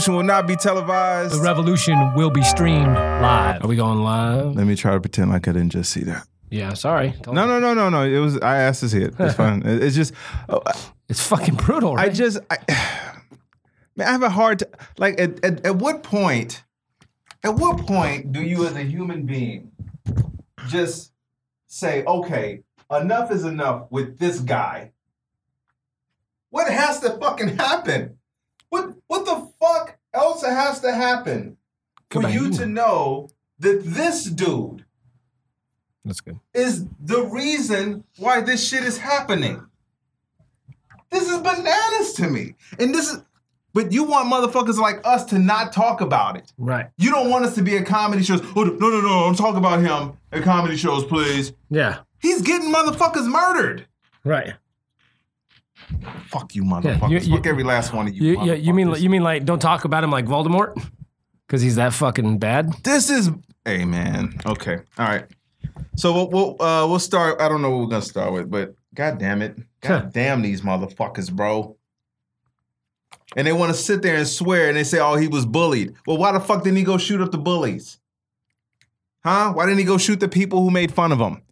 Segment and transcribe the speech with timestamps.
[0.00, 1.34] The revolution will not be televised.
[1.34, 3.62] The revolution will be streamed live.
[3.62, 4.56] Are we going live?
[4.56, 6.26] Let me try to pretend like I didn't just see that.
[6.50, 7.12] Yeah, sorry.
[7.20, 8.04] Don't- No, no, no, no, no.
[8.04, 9.12] It was I asked to see it.
[9.18, 9.60] It's fine.
[9.66, 10.14] It's just
[10.48, 10.62] oh,
[11.10, 12.14] It's fucking brutal, I right?
[12.14, 12.56] just I,
[13.96, 14.64] man, I have a hard t-
[14.96, 16.64] like at, at at what point
[17.44, 19.70] at what point do you as a human being
[20.68, 21.12] just
[21.66, 24.92] say, okay, enough is enough with this guy?
[26.48, 28.16] What has to fucking happen?
[28.70, 31.56] What what the fuck else has to happen
[32.10, 32.52] for Come you on.
[32.52, 34.84] to know that this dude
[36.04, 36.38] That's good.
[36.54, 39.64] is the reason why this shit is happening.
[41.10, 42.54] This is bananas to me.
[42.78, 43.22] And this is
[43.72, 46.52] but you want motherfuckers like us to not talk about it.
[46.58, 46.86] Right.
[46.96, 48.40] You don't want us to be at comedy shows.
[48.56, 51.52] Oh no, no, no, I'm talking about him at comedy shows, please.
[51.68, 51.98] Yeah.
[52.20, 53.86] He's getting motherfuckers murdered.
[54.24, 54.54] Right.
[56.26, 57.10] Fuck you, motherfuckers.
[57.10, 58.22] you- you- Fuck every last one of you.
[58.32, 60.74] You, yeah, you mean you mean like don't talk about him like Voldemort?
[61.46, 62.72] Because he's that fucking bad.
[62.84, 63.28] this is
[63.64, 64.38] hey man.
[64.46, 64.76] Okay.
[64.96, 65.24] All right.
[65.96, 67.40] So we'll we'll, uh, we'll start.
[67.40, 69.56] I don't know what we're gonna start with, but god damn it.
[69.80, 71.76] God damn these motherfuckers, bro.
[73.36, 75.94] And they want to sit there and swear and they say, oh, he was bullied.
[76.06, 77.98] Well, why the fuck didn't he go shoot up the bullies?
[79.24, 79.52] Huh?
[79.52, 81.42] Why didn't he go shoot the people who made fun of him?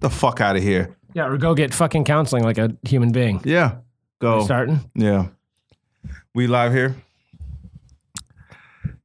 [0.00, 0.96] The fuck out of here.
[1.14, 3.40] Yeah, or go get fucking counseling like a human being.
[3.44, 3.76] Yeah.
[4.20, 4.44] Go.
[4.44, 4.80] Starting.
[4.94, 5.28] Yeah.
[6.34, 6.96] We live here.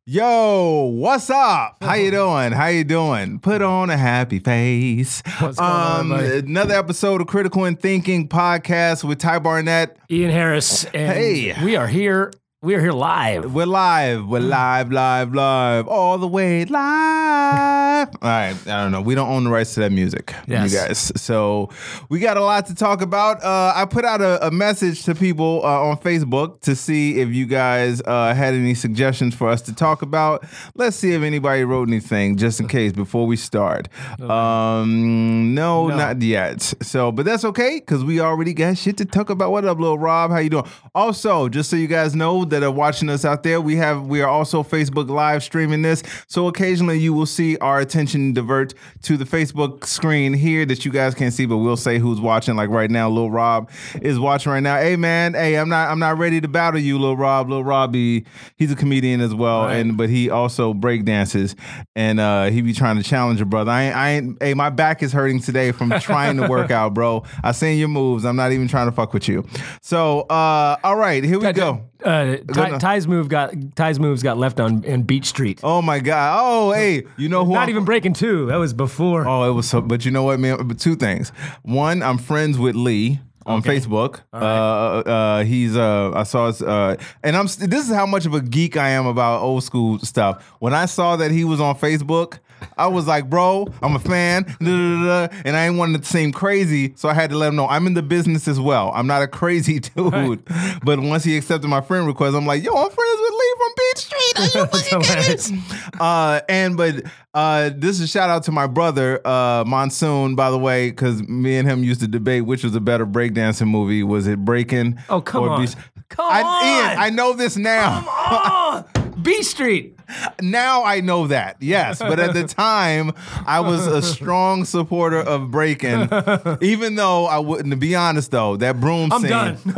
[0.05, 1.77] Yo, what's up?
[1.81, 2.51] How you doing?
[2.51, 3.39] How you doing?
[3.39, 5.21] Put on a happy face.
[5.39, 6.39] What's going on, um, buddy?
[6.39, 9.97] another episode of Critical and Thinking podcast with Ty Barnett.
[10.09, 10.85] Ian Harris.
[10.85, 11.63] And Hey.
[11.63, 12.33] we are here.
[12.61, 13.53] We are here live.
[13.53, 14.27] We're live.
[14.27, 18.09] We're live, live, live, all the way live.
[18.21, 18.55] All right.
[18.67, 19.01] I don't know.
[19.01, 20.71] We don't own the rights to that music, Yes.
[20.71, 21.11] you guys.
[21.21, 21.69] So
[22.09, 23.43] we got a lot to talk about.
[23.43, 27.29] Uh, I put out a, a message to people uh, on Facebook to see if
[27.29, 30.45] you guys uh, had any suggestions for us to talk about.
[30.75, 33.87] Let's see if anybody wrote anything just in case before we start.
[34.21, 35.95] Um, no, No.
[35.97, 36.61] not yet.
[36.81, 39.51] So, but that's okay because we already got shit to talk about.
[39.51, 40.31] What up, little Rob?
[40.31, 40.67] How you doing?
[40.95, 44.21] Also, just so you guys know that are watching us out there, we have we
[44.21, 46.03] are also Facebook live streaming this.
[46.27, 48.73] So occasionally you will see our attention divert
[49.03, 52.55] to the Facebook screen here that you guys can't see, but we'll say who's watching.
[52.55, 53.69] Like right now, Lil Rob
[54.01, 54.77] is watching right now.
[54.79, 57.49] Hey man, hey, I'm not I'm not ready to battle you, Lil Rob.
[57.49, 58.25] Lil Rob, he,
[58.57, 59.75] he's a comedian as well, Right.
[59.77, 61.55] and but he also break dances
[61.95, 63.71] and uh he be trying to challenge a brother.
[63.71, 66.93] I ain't, I ain't hey, my back is hurting today from trying to work out,
[66.93, 67.23] bro.
[67.43, 68.25] I seen your moves.
[68.25, 69.45] I'm not even trying to fuck with you.
[69.81, 71.83] So uh all right, here we go.
[72.03, 72.77] Uh, Ty.
[72.77, 75.59] Ty's move got Ty's moves got left on in Beat Street.
[75.63, 76.39] Oh my god.
[76.41, 78.45] Oh hey, you know who Not I'm- even breaking two.
[78.47, 79.27] That was before.
[79.27, 79.81] Oh, it was so.
[79.81, 80.69] But you know what, man?
[80.77, 81.29] Two things.
[81.63, 84.21] One, I'm friends with Lee on Facebook.
[84.31, 87.45] Uh, uh, he's uh, I saw his, uh, and I'm.
[87.47, 90.43] This is how much of a geek I am about old school stuff.
[90.59, 92.39] When I saw that he was on Facebook.
[92.77, 97.09] I was like, bro, I'm a fan, and I ain't wanting to seem crazy, so
[97.09, 98.91] I had to let him know I'm in the business as well.
[98.93, 100.43] I'm not a crazy dude,
[100.83, 103.71] but once he accepted my friend request, I'm like, yo, I'm friends with Lee from
[103.77, 104.39] Beat Street.
[104.39, 105.63] Are you fucking kidding me?
[105.99, 107.03] Uh, and but
[107.33, 111.21] uh, this is a shout out to my brother uh, Monsoon, by the way, because
[111.23, 114.03] me and him used to debate which was a better breakdancing movie.
[114.03, 114.99] Was it Breaking?
[115.09, 115.61] Oh, come or on.
[115.61, 115.75] Beach-
[116.09, 116.65] Come I, on.
[116.65, 118.03] Ian, I know this now.
[118.07, 118.83] oh,
[119.21, 119.97] Beat Street.
[120.41, 121.57] now I know that.
[121.59, 123.11] Yes, but at the time
[123.45, 126.09] I was a strong supporter of Breaking,
[126.61, 127.71] even though I wouldn't.
[127.71, 129.57] To be honest, though, that broom I'm scene, done.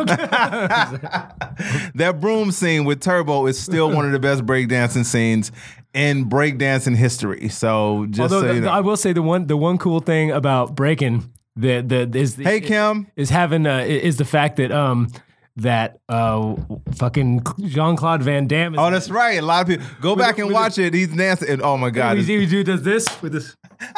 [1.95, 5.51] that broom scene with Turbo is still one of the best breakdancing scenes
[5.93, 7.49] in breakdancing history.
[7.49, 8.69] So just Although so you know.
[8.69, 12.43] I will say the one the one cool thing about breaking the the is the,
[12.43, 13.07] Hey Kim.
[13.15, 15.09] is having uh, is the fact that um
[15.57, 16.55] that uh
[16.95, 18.77] fucking Jean Claude Van Damme.
[18.77, 19.37] Oh, that's right.
[19.37, 20.93] A lot of people go back and watch it.
[20.93, 21.49] He's dancing.
[21.49, 23.55] And, oh my god, he, he does this with this.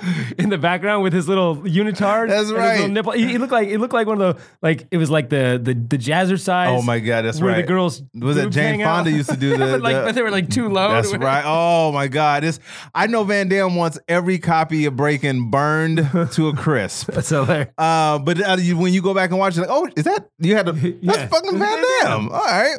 [0.38, 2.76] In the background with his little unitard, That's right.
[2.76, 3.12] little nipple.
[3.12, 5.60] He, he looked like it looked like one of the like it was like the
[5.62, 6.68] the the jazzercise.
[6.78, 7.44] Oh my god, that's right.
[7.46, 7.60] where right.
[7.62, 8.96] the girls was it Jane out.
[9.04, 10.90] Fonda used to do the, but like the- but they were like too low.
[10.92, 11.42] That's right.
[11.44, 12.42] Oh my God!
[12.42, 12.60] This
[12.94, 15.98] I know Van Damme wants every copy of Breaking burned
[16.32, 17.10] to a crisp.
[17.12, 17.68] That's hilarious.
[17.78, 20.28] Uh, but uh, you, when you go back and watch it, like, oh, is that
[20.38, 21.26] you had a that's Yeah.
[21.28, 22.28] fucking Van Damme?
[22.30, 22.76] All right.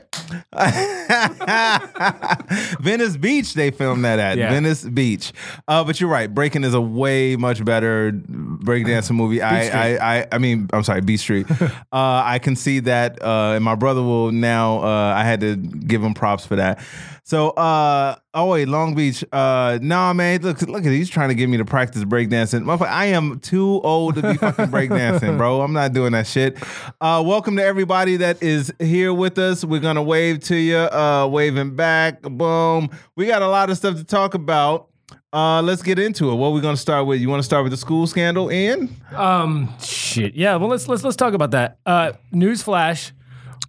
[2.81, 4.49] Venice Beach, they filmed that at Yeah.
[4.49, 5.31] Venice Beach.
[5.67, 9.41] Uh, but you're right, Breaking is a way much better breakdancing movie.
[9.41, 11.49] I, I, I, I mean, I'm sorry, B Street.
[11.61, 14.83] uh, I can see that, uh, and my brother will now.
[14.83, 16.79] Uh, I had to give him props for that.
[17.23, 19.23] So, uh, oh wait, Long Beach.
[19.31, 22.63] Uh, nah, man, look, look at he's trying to get me to practice breakdancing.
[22.63, 25.61] Motherfucker, I am too old to be fucking breakdancing, bro.
[25.61, 26.57] I'm not doing that shit.
[26.99, 29.63] Uh, welcome to everybody that is here with us.
[29.63, 32.21] We're gonna wave to you, uh, waving back.
[32.21, 32.89] Boom.
[33.15, 34.90] We got a lot of stuff to talk about.
[35.33, 36.35] Uh, let's get into it.
[36.35, 37.21] What are we gonna start with?
[37.21, 38.93] You want to start with the school scandal, Ian?
[39.15, 40.35] Um, shit.
[40.35, 40.57] Yeah.
[40.57, 41.77] Well, let's let's let's talk about that.
[41.85, 43.13] Uh, newsflash.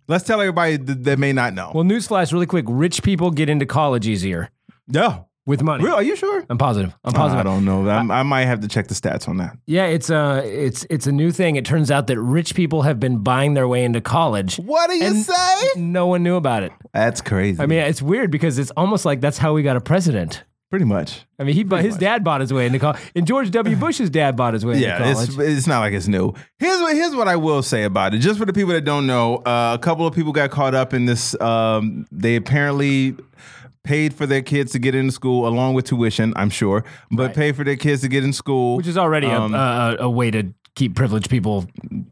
[0.08, 1.70] Let's tell everybody th- that may not know.
[1.72, 2.64] Well, newsflash, really quick.
[2.68, 4.50] Rich people get into college easier
[4.88, 5.20] yeah.
[5.46, 5.84] with money.
[5.84, 5.94] Real?
[5.94, 6.44] Are you sure?
[6.50, 6.92] I'm positive.
[7.04, 7.38] I'm positive.
[7.38, 7.88] I don't know.
[7.88, 9.56] I'm, I might have to check the stats on that.
[9.66, 11.54] Yeah, it's uh it's it's a new thing.
[11.54, 14.56] It turns out that rich people have been buying their way into college.
[14.56, 15.60] What do you say?
[15.76, 16.72] No one knew about it.
[16.92, 17.62] That's crazy.
[17.62, 20.42] I mean, it's weird because it's almost like that's how we got a president.
[20.72, 21.26] Pretty much.
[21.38, 22.00] I mean, he bought, his much.
[22.00, 23.76] dad bought his way into college, and George W.
[23.76, 25.28] Bush's dad bought his way Yeah, into college.
[25.28, 26.32] it's it's not like it's new.
[26.58, 28.18] Here's what here's what I will say about it.
[28.20, 30.94] Just for the people that don't know, uh, a couple of people got caught up
[30.94, 31.38] in this.
[31.42, 33.14] Um, they apparently
[33.84, 36.32] paid for their kids to get into school along with tuition.
[36.36, 37.34] I'm sure, but Right.
[37.36, 40.10] paid for their kids to get in school, which is already Um, a, a, a
[40.10, 41.66] way to keep privileged people.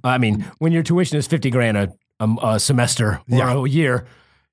[0.04, 3.54] I mean, when your tuition is fifty grand a, a, a semester or Yeah.
[3.54, 4.04] a year,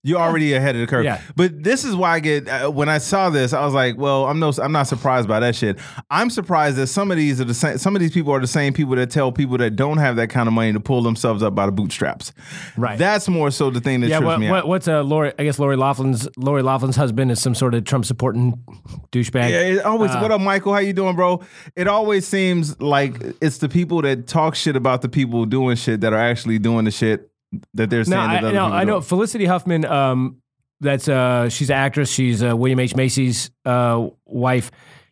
[0.07, 1.03] You're already ahead of the curve.
[1.03, 1.19] Yeah.
[1.35, 4.25] But this is why I get uh, when I saw this, I was like, well,
[4.25, 5.77] I'm no, I'm not surprised by that shit.
[6.09, 7.77] I'm surprised that some of these are the same.
[7.77, 10.29] Some of these people are the same people that tell people that don't have that
[10.29, 12.31] kind of money to pull themselves up by the bootstraps.
[12.77, 12.97] Right.
[12.97, 14.19] That's more so the thing that yeah.
[14.19, 14.67] trips What, me what, out.
[14.69, 15.33] what's uh, Lori?
[15.37, 18.63] I guess Lori Loughlin's Lori Loughlin's husband is some sort of Trump supporting
[19.11, 19.49] douchebag.
[19.49, 20.11] Yeah, it always.
[20.11, 20.73] Uh, what up, Michael?
[20.73, 21.41] How you doing, bro?
[21.75, 25.99] It always seems like it's the people that talk shit about the people doing shit
[25.99, 27.29] that are actually doing the shit
[27.73, 28.19] that they're No, saying.
[28.21, 29.01] I, that other no, I know.
[29.01, 29.85] Felicity Huffman.
[29.85, 30.41] Um,
[30.79, 32.11] that's uh, she's an actress.
[32.11, 34.69] She's uh, William H Macy's uh, wife.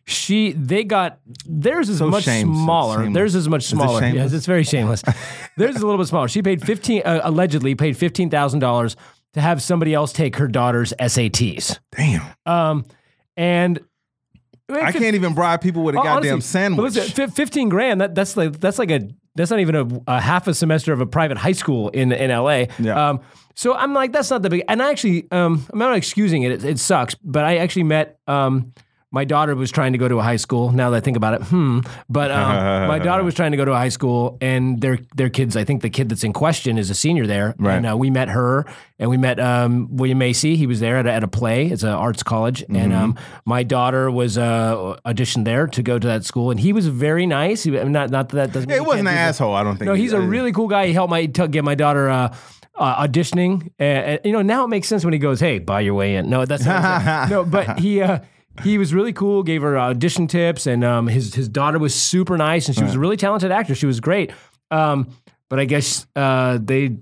[0.08, 2.62] She they got theirs is So much shameless.
[2.62, 3.10] smaller.
[3.10, 4.00] Theirs is much it smaller.
[4.00, 4.22] shameless?
[4.30, 5.02] yes, it's very shameless.
[5.56, 6.28] theirs is a little bit smaller.
[6.28, 8.94] She paid fifteen uh, allegedly paid fifteen thousand dollars
[9.32, 11.78] to have somebody else take her daughter's SATs.
[11.96, 12.84] Damn, Um,
[13.36, 13.80] and
[14.70, 16.94] I can't even bribe people with a Honestly, goddamn sandwich.
[16.94, 18.00] listen, fif- fifteen grand.
[18.00, 21.00] That, that's like that's like a that's not even a, a half a semester of
[21.00, 22.66] a private high school in in LA.
[22.78, 23.08] Yeah.
[23.08, 23.20] Um,
[23.54, 24.64] so I'm like, that's not the big.
[24.68, 26.52] And I actually, um, I'm not excusing it.
[26.52, 27.14] It, it sucks.
[27.14, 28.18] But I actually met.
[28.26, 28.72] Um,
[29.16, 30.70] my daughter was trying to go to a high school.
[30.72, 31.80] Now that I think about it, hmm.
[32.08, 35.30] But um, my daughter was trying to go to a high school, and their their
[35.30, 35.56] kids.
[35.56, 37.54] I think the kid that's in question is a senior there.
[37.58, 37.76] Right.
[37.76, 38.66] And uh, we met her,
[38.98, 40.56] and we met um, William Macy.
[40.56, 41.66] He was there at a, at a play.
[41.66, 42.92] It's an arts college, and Mm-hmm.
[43.04, 46.86] um, my daughter was uh, auditioned there to go to that school, and he was
[46.86, 47.64] very nice.
[47.64, 48.70] He, not not that that doesn't.
[48.70, 49.54] it wasn't an asshole.
[49.54, 49.86] I don't think.
[49.86, 50.86] No, he's a really cool guy.
[50.86, 52.34] He helped my t- get my daughter uh,
[52.76, 53.70] uh, auditioning.
[53.80, 56.28] Uh, you know, now it makes sense when he goes, "Hey, buy your way in."
[56.28, 57.30] No, that's not what I'm saying.
[57.30, 58.02] no, but he.
[58.02, 58.18] Uh,
[58.62, 59.42] he was really cool.
[59.42, 62.94] Gave her audition tips, and um, his his daughter was super nice, and she was
[62.94, 63.74] a really talented actor.
[63.74, 64.30] She was great.
[64.70, 65.08] Um,
[65.48, 66.96] but I guess uh, they.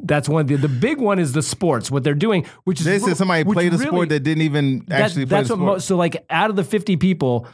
[0.00, 0.46] That's one.
[0.46, 1.90] The, the big one is the sports.
[1.90, 4.84] What they're doing, which is They said somebody played a really- sport that didn't even
[4.86, 5.74] that- actually play that's the what sport.
[5.74, 7.48] mo- so like out of the 50 people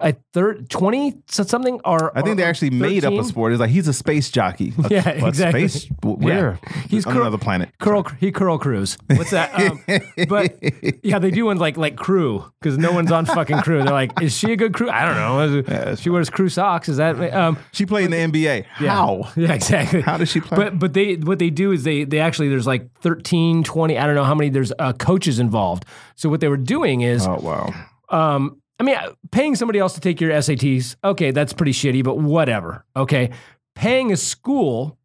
[0.00, 3.52] a third 20 something are I think they are actually made up a sport.
[3.52, 4.72] It's like he's a space jockey.
[4.84, 5.68] A- Yeah, a exactly.
[5.68, 6.58] Space where?
[6.88, 7.70] He's on cur- another planet.
[7.80, 9.82] curl he curl cruise what's that um,
[10.28, 10.56] but
[11.04, 14.20] yeah they do one like like crew because no one's on fucking crew they're like
[14.22, 17.58] is she a good crew i don't know she wears crew socks is that um
[17.72, 18.64] She played in the NBA.
[18.64, 19.30] How?
[19.36, 20.56] yeah exactly How does she play?
[20.56, 24.06] but but they what they do is they they actually there's like 13 20 i
[24.06, 25.84] don't know how many there's uh, coaches involved
[26.14, 27.72] so what they were doing is oh wow.
[28.10, 28.96] um, I mean,
[29.30, 32.84] paying somebody else to take your SATs, okay, that's pretty shitty, but whatever.
[32.96, 33.30] Okay.
[33.74, 34.98] Paying a school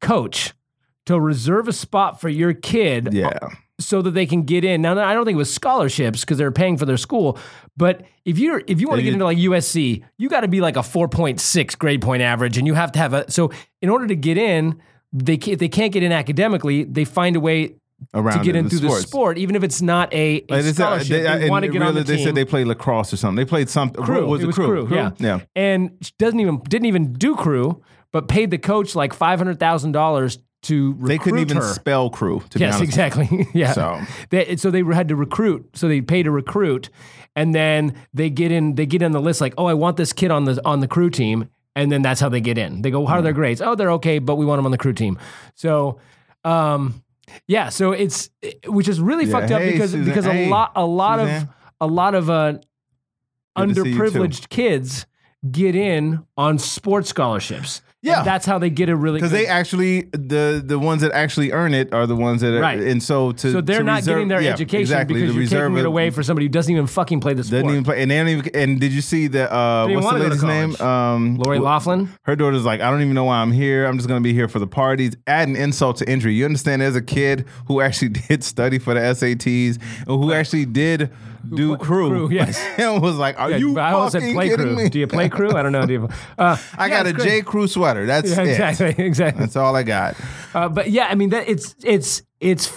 [0.00, 0.52] coach
[1.06, 3.38] to reserve a spot for your kid Yeah.
[3.80, 4.82] so that they can get in.
[4.82, 7.38] Now, I don't think it was scholarships because they're paying for their school,
[7.76, 10.60] but if you're if you want to get into like USC, you got to be
[10.60, 14.06] like a 4.6 grade point average and you have to have a so in order
[14.06, 14.80] to get in,
[15.12, 17.74] they can, if they can't get in academically, they find a way
[18.14, 20.62] Around to get into the the sport, even if it's not a, a Like they
[20.62, 21.22] said, scholarship.
[21.22, 22.16] they, They, want to get on the team.
[22.16, 23.36] They said they played lacrosse or something.
[23.36, 24.02] They played something.
[24.04, 24.26] crew.
[24.26, 24.86] Was it it was crew?
[24.86, 25.10] crew, yeah.
[25.18, 25.40] Yeah.
[25.56, 27.82] And doesn't even didn't even do crew,
[28.12, 31.62] but paid the coach like five hundred thousand dollars to recruit They couldn't even her.
[31.74, 32.42] spell crew.
[32.50, 33.48] To be Yes, exactly.
[33.54, 33.72] yeah.
[33.72, 35.68] So- they, so they had to recruit.
[35.74, 36.88] So they paid to recruit,
[37.34, 38.74] and then they get in.
[38.76, 40.86] They get in the list like, oh, I want this kid on the on the
[40.88, 42.82] crew team, and then that's how they get in.
[42.82, 43.60] They go, how are their grades?
[43.60, 45.18] Oh, they're okay, but we want them on the crew team.
[45.54, 45.98] So,
[46.44, 47.02] um,
[47.46, 47.68] yeah.
[47.68, 48.30] So it's
[48.66, 49.32] which is really Yeah.
[49.40, 50.04] fucked up because Susan.
[50.04, 51.42] because a Hey, lot a lot Suzanne.
[51.42, 51.48] of
[51.80, 54.00] a lot of uh, Good to see you too.
[54.02, 55.06] underprivileged kids
[55.50, 57.82] get in on sports scholarships.
[58.04, 58.18] Yeah.
[58.18, 61.52] And that's how they get a really because they actually the the ones that actually
[61.52, 62.80] earn it are the ones that are, Right.
[62.80, 65.46] and so to so they're to not reserve- getting their yeah, education exactly, because you're
[65.46, 67.62] taking it away for somebody who doesn't even fucking play the sport.
[67.62, 70.04] doesn't even play and they don't even and did you see that uh what's the
[70.04, 72.08] wanna go to lady's name um Lori Loughlin.
[72.22, 74.48] her daughter's like I don't even know why I'm here I'm just gonna be here
[74.48, 78.08] for the parties add an insult to injury you understand there's a kid who actually
[78.28, 81.08] did study for the SATs who actually did
[81.54, 82.58] do play- crew, crew, yes.
[82.78, 84.74] and was like are Yeah, you I almost said play crew.
[84.76, 85.50] me Do you play crew?
[85.56, 85.86] I don't know.
[85.86, 86.08] Do you?
[86.38, 87.28] Uh, I yeah, got a great.
[87.28, 89.40] J Crew sweater that's Yeah, it exactly, exactly.
[89.40, 90.16] that's all I got
[90.54, 92.72] Uh, but yeah, I mean, that it's it's it's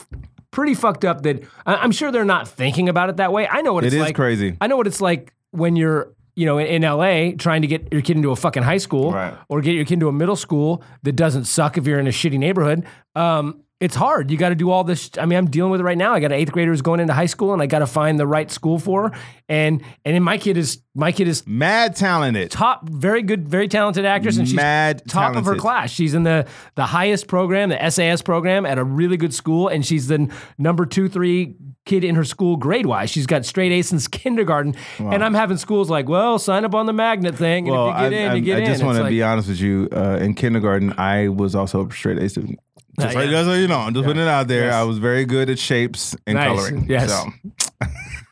[0.52, 1.24] pretty fucked up.
[1.24, 3.48] That I- I'm sure they're not thinking about it that way.
[3.48, 4.16] I know what It it's is like.
[4.16, 4.58] crazy.
[4.62, 7.92] I know what it's like when you're you know in, in LA trying to get
[7.94, 9.34] your kid into a fucking high school Right.
[9.50, 12.12] or get your kid into a middle school that doesn't suck if you're in a
[12.12, 12.86] shitty neighborhood.
[13.16, 14.32] Um, it's hard.
[14.32, 15.10] You got to do all this.
[15.20, 16.14] I mean, I'm dealing with it right now.
[16.14, 18.18] I got an eighth grader who's going into high school, and I got to find
[18.18, 19.10] the right school for.
[19.10, 19.18] her.
[19.50, 23.68] And and then my kid is my kid is mad talented top, very good, very
[23.68, 25.92] talented actress, and she's Mad top of her class.
[25.92, 29.86] She's in the the highest program, the SAS program, at a really good school, and
[29.86, 31.56] she's the number two, three
[31.86, 33.12] kid in her school grade wise.
[33.12, 36.86] She's got straight A's since kindergarten, and I'm having schools like, well, sign up on
[36.88, 38.84] the magnet thing, and Well, if you get I, in, I, you get I just
[38.84, 39.90] want to like- be honest with you.
[39.92, 42.58] Uh, in kindergarten, I was also a straight A student.
[43.00, 43.44] Just Uh, like yeah.
[43.44, 43.80] that's you know.
[43.80, 44.66] I'm just putting it out there.
[44.66, 44.74] Yes.
[44.76, 46.48] I was very good at shapes and Nice.
[46.48, 46.86] coloring.
[46.90, 47.10] Yes.
[47.10, 47.26] So.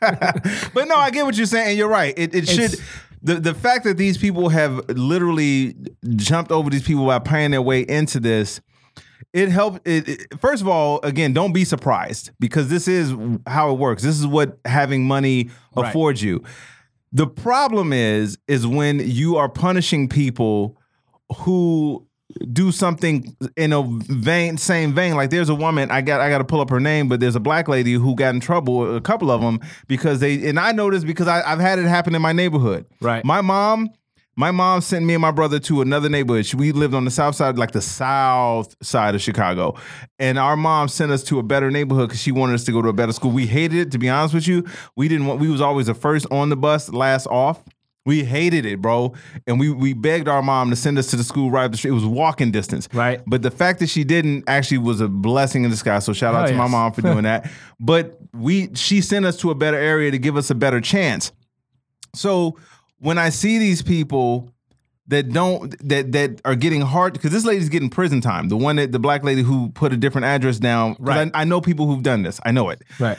[0.00, 2.14] but no, I get what you're saying, and you're right.
[2.16, 2.76] It, it should.
[3.22, 5.74] The, the fact that these people have literally
[6.16, 8.60] jumped over these people by paying their way into this,
[9.32, 9.86] it helped.
[9.86, 13.14] It, it- first of all, again, don't be surprised because this is
[13.46, 14.02] how it works.
[14.02, 15.88] This is what having money Right.
[15.88, 16.42] affords you.
[17.12, 20.76] The problem is, is when you are punishing people
[21.38, 22.06] who
[22.52, 25.14] do something in a vein, same vein.
[25.14, 27.36] Like there's a woman I got, I got to pull up her name, but there's
[27.36, 30.72] a black lady who got in trouble, a couple of them, because they, and I
[30.72, 32.86] noticed because I, I've had it happen in my neighborhood.
[33.00, 33.24] Right.
[33.24, 33.90] My mom,
[34.36, 36.52] my mom sent me and my brother to another neighborhood.
[36.54, 39.76] We lived on the south side, like the south side of Chicago.
[40.18, 42.82] And our mom sent us to a better neighborhood because she wanted us to go
[42.82, 43.30] to a better school.
[43.30, 44.64] We hated it, to be honest with you.
[44.96, 47.62] We didn't want, we was always the first on the bus, last off.
[48.06, 49.14] We hated it, bro.
[49.46, 51.78] And we we begged our mom to send us to the school right up the
[51.78, 51.92] street.
[51.92, 52.88] It was walking distance.
[52.92, 53.22] Right.
[53.26, 56.04] But the fact that she didn't actually was a blessing in disguise.
[56.04, 57.50] So shout out Oh, to my mom for doing that.
[57.80, 61.32] But we she sent us to a better area to give us a better chance.
[62.14, 62.58] So
[62.98, 64.50] when I see these people
[65.06, 68.48] that don't that that are getting hard because this lady's getting prison time.
[68.48, 70.96] The one that the black lady who put a different address down.
[70.98, 71.30] Right.
[71.34, 72.40] I, I know people who've done this.
[72.44, 72.82] I know it.
[72.98, 73.18] right.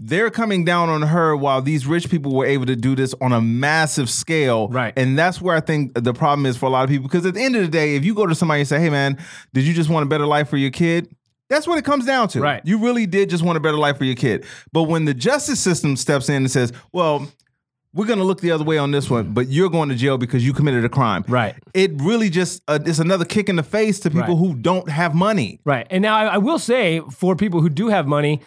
[0.00, 3.32] They're coming down on her while these rich people were able to do this on
[3.32, 4.68] a massive scale.
[4.68, 4.92] Right.
[4.96, 7.08] And that's where I think the problem is for a lot of people.
[7.08, 8.90] Because at the end of the day, if you go to somebody and say, hey
[8.90, 9.18] man,
[9.52, 11.12] did you just want a better life for your kid?
[11.48, 12.40] That's what it comes down to.
[12.40, 12.60] Right.
[12.64, 14.44] You really did just want a better life for your kid.
[14.72, 17.26] But when the justice system steps in and says, well,
[17.94, 20.18] we're going to look the other way on this one, but you're going to jail
[20.18, 21.24] because you committed a crime.
[21.26, 21.56] Right.
[21.72, 24.38] It really just uh, it's another kick in the face to people Right.
[24.38, 25.58] who don't have money.
[25.64, 25.86] Right.
[25.90, 28.42] And now I, I will say for people who do have money,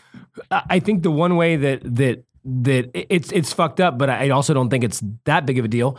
[0.49, 4.53] I think the one way that that that it's it's fucked up, but I also
[4.53, 5.97] don't think it's that big of a deal.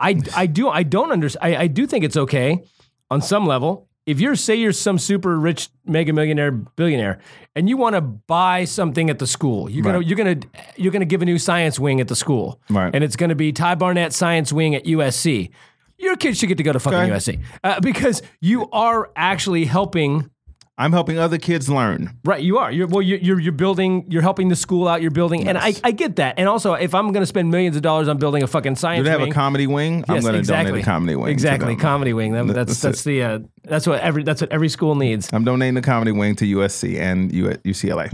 [0.00, 1.54] I I do I don't understand.
[1.54, 2.62] I, I do think it's okay
[3.10, 3.88] on some level.
[4.06, 7.20] If you're say you're some super rich mega millionaire billionaire
[7.56, 10.06] and you want to buy something at the school, you're gonna Right.
[10.06, 10.36] you're gonna
[10.76, 12.94] you're gonna give a new science wing at the school, Right.
[12.94, 15.50] And it's gonna be Ty Barnett Science Wing at USC.
[15.96, 17.10] Your kids should get to go to fucking Okay.
[17.12, 20.28] USC uh, because you are actually helping
[20.76, 22.18] I'm helping other kids learn.
[22.24, 22.72] Right, you are.
[22.72, 23.00] You're well.
[23.00, 24.06] You're you're, you're building.
[24.08, 25.02] You're helping the school out.
[25.02, 26.34] You're building, and I, I get that.
[26.36, 29.04] And also, if I'm going to spend millions of dollars on building a fucking science,
[29.04, 30.04] Do have wing, a comedy wing?
[30.08, 30.70] I'm going to exactly.
[30.72, 31.30] donate a comedy wing.
[31.30, 32.32] Exactly, comedy wing.
[32.32, 35.30] That- that's That's that's the uh, that's what every that's what every school needs.
[35.32, 38.12] I'm donating the comedy wing to USC and UCLA.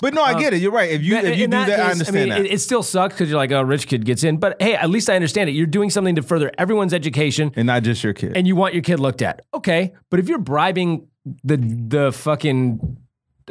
[0.00, 0.60] But no, I get it.
[0.60, 0.90] You're right.
[0.90, 2.40] If you That- if you do that, case, I understand mean, that.
[2.40, 4.38] It, it still sucks because you're like, oh, rich kid gets in.
[4.38, 5.52] But hey, at least I understand it.
[5.52, 8.36] You're doing something to further everyone's education, and not just your kid.
[8.36, 9.42] and you want your kid looked at.
[9.54, 11.06] Okay, but if you're bribing
[11.44, 12.96] the the fucking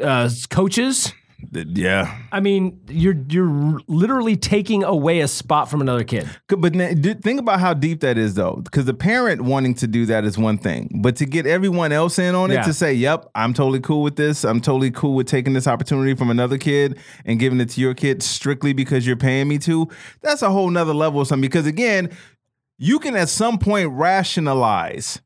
[0.01, 1.13] uh, coaches.
[1.53, 2.17] yeah.
[2.33, 6.29] I mean, you're you're literally taking away a spot from another kid.
[6.49, 10.25] But think about how deep that is, though, because the parent wanting to do that
[10.25, 12.63] is one thing, but to get everyone else in on it Yeah.
[12.63, 14.43] to say, "Yep, I'm totally cool with this.
[14.43, 17.93] I'm totally cool with taking this opportunity from another kid and giving it to your
[17.93, 19.88] kid strictly because you're paying me to,"
[20.21, 21.41] that's a whole nother level of something.
[21.49, 22.09] Because again,
[22.77, 25.21] you can at some point rationalize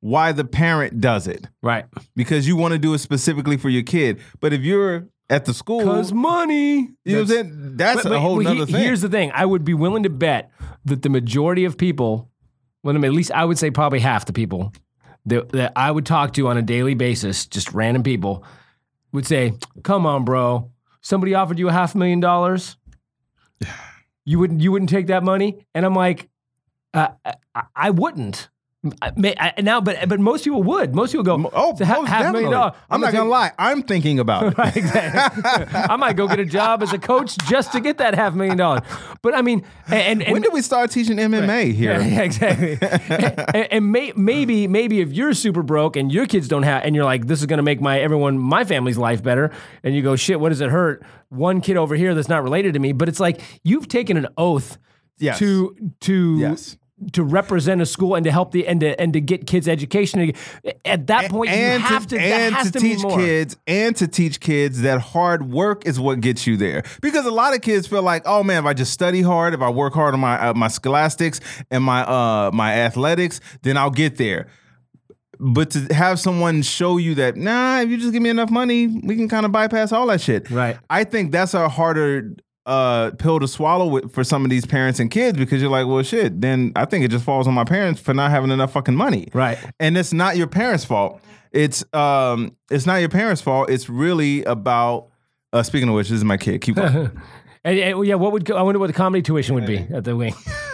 [0.00, 1.84] why the parent does it Right.
[2.16, 4.18] because you want to do it specifically for your kid.
[4.40, 6.76] But if you're at the school, Because money.
[6.76, 7.76] you know what I'm saying?
[7.76, 8.82] That's But- a whole but nother he- thing.
[8.82, 9.30] Here's the thing.
[9.34, 10.50] I would be willing to bet
[10.86, 12.30] that the majority of people,
[12.82, 14.72] well, at least I would say probably half the people
[15.26, 18.42] that, that I would talk to on a daily basis, just random people,
[19.12, 19.52] would say,
[19.82, 20.70] "Come on, bro.
[21.02, 22.76] Somebody offered you a half million dollars.
[24.24, 24.60] You wouldn't.
[24.62, 26.28] You wouldn't take that money." And I'm like,
[26.92, 27.08] Uh,
[27.54, 28.48] I, I wouldn't.
[29.02, 30.94] I, may, I, now, but but most people would.
[30.94, 31.50] Most people go.
[31.52, 32.72] Oh, "So ha- half million dollars.
[32.88, 33.52] I'm, not gonna gonna lie.
[33.58, 34.58] I'm thinking about it.
[34.58, 35.42] Right, exactly.
[35.74, 38.56] I might go get a job as a coach just to get that half million
[38.56, 38.80] dollars.
[39.20, 42.00] But I mean, and, and when do we start teaching MMA here?
[42.00, 42.78] yeah, exactly.
[43.54, 46.94] and and may, maybe maybe if you're super broke and your kids don't have, and
[46.94, 49.50] you're like, this is going to make my everyone my family's life better,
[49.82, 51.04] and you go, shit, what does it hurt?
[51.28, 54.28] One kid over here that's not related to me, but it's like you've taken an
[54.38, 54.78] oath
[55.18, 55.38] Yes.
[55.40, 56.78] to to Yes.
[57.12, 60.32] To represent a school and to help the and to and to get kids education.
[60.84, 63.96] At that point, you and have to, to, and has to, to, teach kids and
[63.96, 67.60] to teach kids that hard work is what gets you there because a lot of
[67.60, 70.20] kids feel like oh man if i just study hard if i work hard on
[70.20, 71.40] my uh, my scholastics
[71.70, 74.46] and my uh my athletics then i'll get there
[75.38, 78.86] but to have someone show you that nah if you just give me enough money
[78.86, 80.76] we can kind of bypass all that shit Right.
[80.88, 82.34] i think that's a harder
[82.66, 85.86] uh, pill to swallow with, for some of these parents and kids because you're like,
[85.86, 86.40] well, shit.
[86.40, 89.28] Then I think it just falls on my parents for not having enough fucking money
[89.32, 89.58] Right.
[89.80, 91.20] and it's not your parents' fault.
[91.52, 93.70] It's um, it's not your parents' fault.
[93.70, 95.08] It's really about.
[95.52, 96.60] Uh, speaking of which, this is my kid.
[96.60, 97.10] Keep going.
[97.62, 100.16] And, and, yeah, what would I wonder what the comedy tuition would be at the
[100.16, 100.32] wing?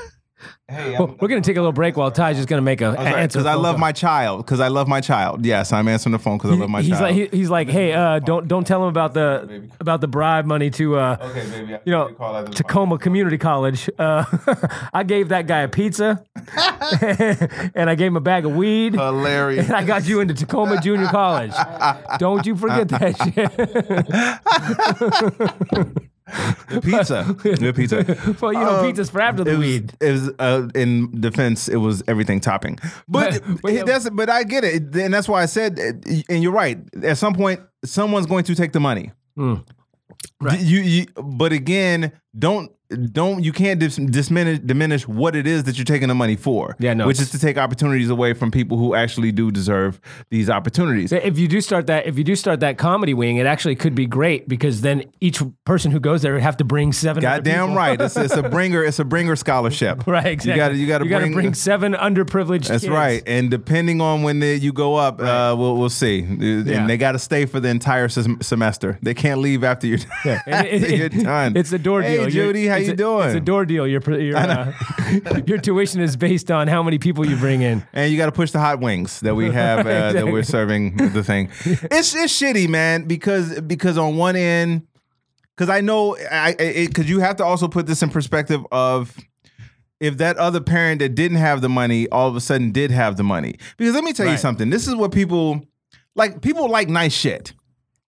[0.69, 3.38] hey, Well, we're gonna take a little break while Ty's just gonna make a answer.
[3.38, 4.45] because I love my child.
[4.45, 5.45] Because I love my child.
[5.45, 7.02] Yes, I'm answering the phone because I love my he's child.
[7.02, 10.45] like he, he's like, hey, uh, don't don't tell him about the about the bribe
[10.47, 11.78] money to uh, okay, baby.
[11.85, 13.88] you know Tacoma Community College.
[13.99, 14.25] Uh,
[14.93, 16.25] I gave that guy a pizza,
[17.75, 18.95] and I gave him a bag of weed.
[18.95, 19.66] Hilarious.
[19.66, 21.52] And I got you into Tacoma Junior College.
[22.19, 23.16] Don't you forget that
[25.97, 26.11] shit.
[26.68, 27.25] The pizza.
[27.42, 28.37] the pizza.
[28.40, 29.92] well, you know, Um, pizza's for after the it was, weed.
[30.00, 31.68] It was uh, in defense.
[31.68, 32.78] It was everything topping,
[33.09, 33.85] but But yeah.
[33.85, 35.78] that's but I get it, and that's why I said,
[36.28, 36.78] and you're right.
[37.04, 39.12] At some point, someone's going to take the money.
[39.38, 39.64] Mm.
[40.40, 40.61] Right.
[40.61, 42.73] You, you, but again, don't
[43.12, 46.76] don't you can't dis- diminish diminish what it is that you're taking the money for.
[46.78, 50.49] Yeah, no, which is to take opportunities away from people who actually do deserve these
[50.50, 51.13] opportunities.
[51.13, 53.95] If you do start that, if you do start that comedy wing, it actually could
[53.95, 57.23] be great because then each person who goes there would have to bring seven.
[57.23, 58.84] Goddamn right, it's, it's a bringer.
[58.84, 60.06] It's a bringer scholarship.
[60.06, 60.52] Right, exactly.
[60.78, 62.69] You got to you got to bring, bring seven underprivileged.
[62.69, 62.89] That's kids.
[62.89, 63.23] right.
[63.26, 66.21] And depending on when the, you go up, uh, we'll we'll see.
[66.21, 66.87] And Yeah.
[66.87, 68.99] they got to stay for the entire sem- semester.
[69.02, 71.56] They can't leave after you're, And it- after you're done.
[71.56, 72.30] It's a door hey, deal.
[72.30, 73.26] Judy, how you a- doing?
[73.28, 73.86] It's a door deal.
[73.86, 74.73] Your your uh,
[75.47, 77.82] your tuition is based on how many people you bring in.
[77.93, 80.97] and you got to push the hot wings that we have uh, that we're serving
[80.97, 81.50] the thing.
[81.65, 84.86] It's it's shitty, man, because because on one end,
[85.56, 86.54] because I know I
[86.86, 89.17] because you have to also put this in perspective of
[90.00, 93.17] if that other parent that didn't have the money all of a sudden did have
[93.17, 93.56] the money.
[93.76, 94.71] Because let me tell you something.
[94.71, 95.65] This is what people
[96.15, 96.43] like.
[96.43, 97.54] People like nice shit.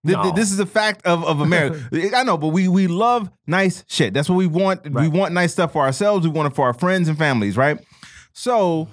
[0.07, 1.81] Th- th- This is a fact of, of America.
[2.15, 4.15] I know, but we we love nice shit.
[4.15, 4.89] That's what we want.
[4.93, 6.27] We want nice stuff for ourselves.
[6.27, 7.79] We want it for our friends and families, right?
[8.33, 8.89] So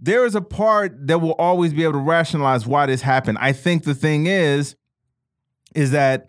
[0.00, 3.38] there is a part that will always be able to rationalize why this happened.
[3.40, 4.76] I think the thing is,
[5.74, 6.28] is that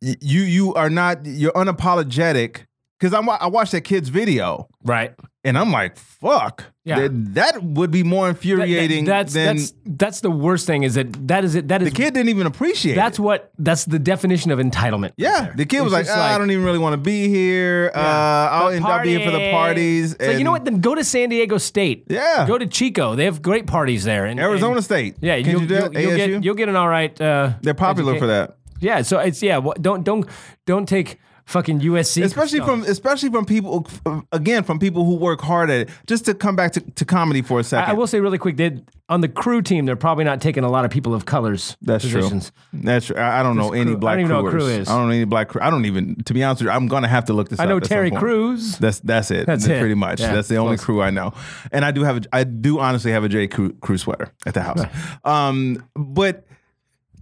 [0.00, 2.66] you you are not you're unapologetic
[2.98, 5.14] because I'm I watched that kid's video Right.
[5.44, 7.00] And I'm like fuck Yeah.
[7.00, 10.82] that, that would be more infuriating that's than that's that's the worst thing.
[10.82, 11.68] Is that that is it.
[11.68, 13.22] That is the kid didn't even appreciate That's it.
[13.22, 15.12] what that's the definition of entitlement.
[15.16, 17.90] Yeah, the kid was like, "Ah, I don't even really want to be here.
[17.94, 20.12] Uh, I'll The end up being for the parties.
[20.14, 20.64] It's like, you know what?
[20.64, 22.06] Then go to San Diego State.
[22.08, 22.46] Yeah.
[22.46, 23.14] Go to Chico.
[23.14, 24.24] They have great parties there.
[24.24, 25.16] And, Arizona and- State.
[25.20, 27.18] Yeah, Can you'll, you you'll get you'll get an all right.
[27.20, 28.56] Uh, They're popular for that.
[28.80, 29.60] Yeah, so it's yeah.
[29.80, 30.26] Don't don't
[30.66, 32.22] don't take fucking USC.
[32.24, 33.86] especially from especially from people
[34.32, 37.42] again from people who work hard at it just to come back to, to comedy
[37.42, 38.56] for a second I will say really quick.
[38.56, 41.76] They, on the crew team, they're probably not taking a lot of people of colors.
[41.82, 42.50] that's positions.
[42.70, 44.42] true that's true i, I don't know This any crew- I black don't even know
[44.42, 44.88] what crew is.
[44.88, 46.88] i don't know any black crew i don't even to be honest with you i'm
[46.88, 47.66] gonna have to look this up.
[47.66, 48.10] I know Terry.
[48.10, 48.78] Crews.
[48.78, 49.78] that's that's it That's it.
[49.80, 50.84] pretty much Yeah, that's the only close.
[50.86, 51.34] crew i know
[51.72, 54.54] and i do have a i do honestly have a j crew, crew sweater at
[54.54, 54.80] the house
[55.24, 56.46] um but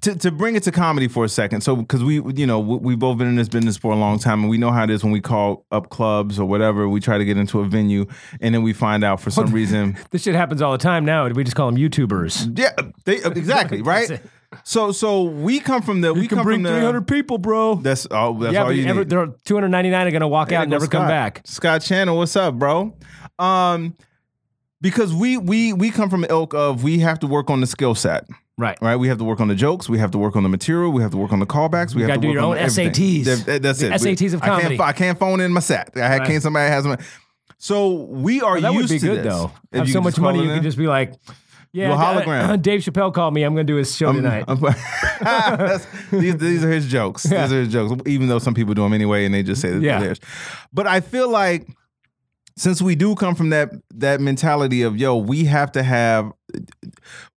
[0.02, 2.76] to, to bring it to comedy for a second, so because we you know we,
[2.76, 4.90] we both been in this business for a long time, and we know how it
[4.90, 8.06] is when we call up clubs or whatever, we try to get into a venue,
[8.40, 11.26] and then we find out for some reason This shit happens all the time now.
[11.28, 12.58] We just call them YouTubers.
[12.58, 12.72] Yeah,
[13.04, 14.20] they, exactly, right?
[14.64, 17.38] So so we come from the we You can come bring from the 300 people,
[17.38, 17.76] bro.
[17.76, 19.08] That's all that's yeah, all you ever, need.
[19.08, 21.42] there are 299 are going to walk out and never goes come back.
[21.44, 22.94] Scott Channel, what's up, bro?
[23.38, 23.94] Um
[24.80, 27.66] because we we we come from the ilk of we have to work on the
[27.66, 28.26] skill set.
[28.62, 28.78] Right.
[28.80, 29.88] Right, we have to work on the jokes.
[29.88, 30.92] We have to work on the material.
[30.92, 31.94] We have to work on the callbacks.
[31.96, 32.64] We have gotta to do work your on own.
[32.68, 33.24] SATs.
[33.24, 34.00] That- that- that's The it.
[34.02, 34.80] We- SATs of I can't, comedy.
[34.80, 35.90] I can't phone in my set.
[35.96, 36.26] I Right.
[36.28, 36.42] can't.
[36.42, 36.96] Somebody has my.
[37.58, 39.32] So we are That would be to good this.
[39.32, 39.50] though.
[39.72, 40.54] If Have so much money, you in.
[40.56, 41.12] could just be like,
[41.72, 42.62] yeah, Do a uh, hologram.
[42.68, 43.42] Dave Chappelle called me.
[43.44, 44.44] I'm going to do his show tonight.
[46.10, 47.22] These, these are his jokes.
[47.24, 48.02] These are his jokes.
[48.06, 49.98] Even though some people do them anyway, and they just say that Yeah.
[49.98, 50.20] they're theirs.
[50.72, 51.66] But I feel like
[52.56, 56.32] since we do come from that that mentality of yo, we have to have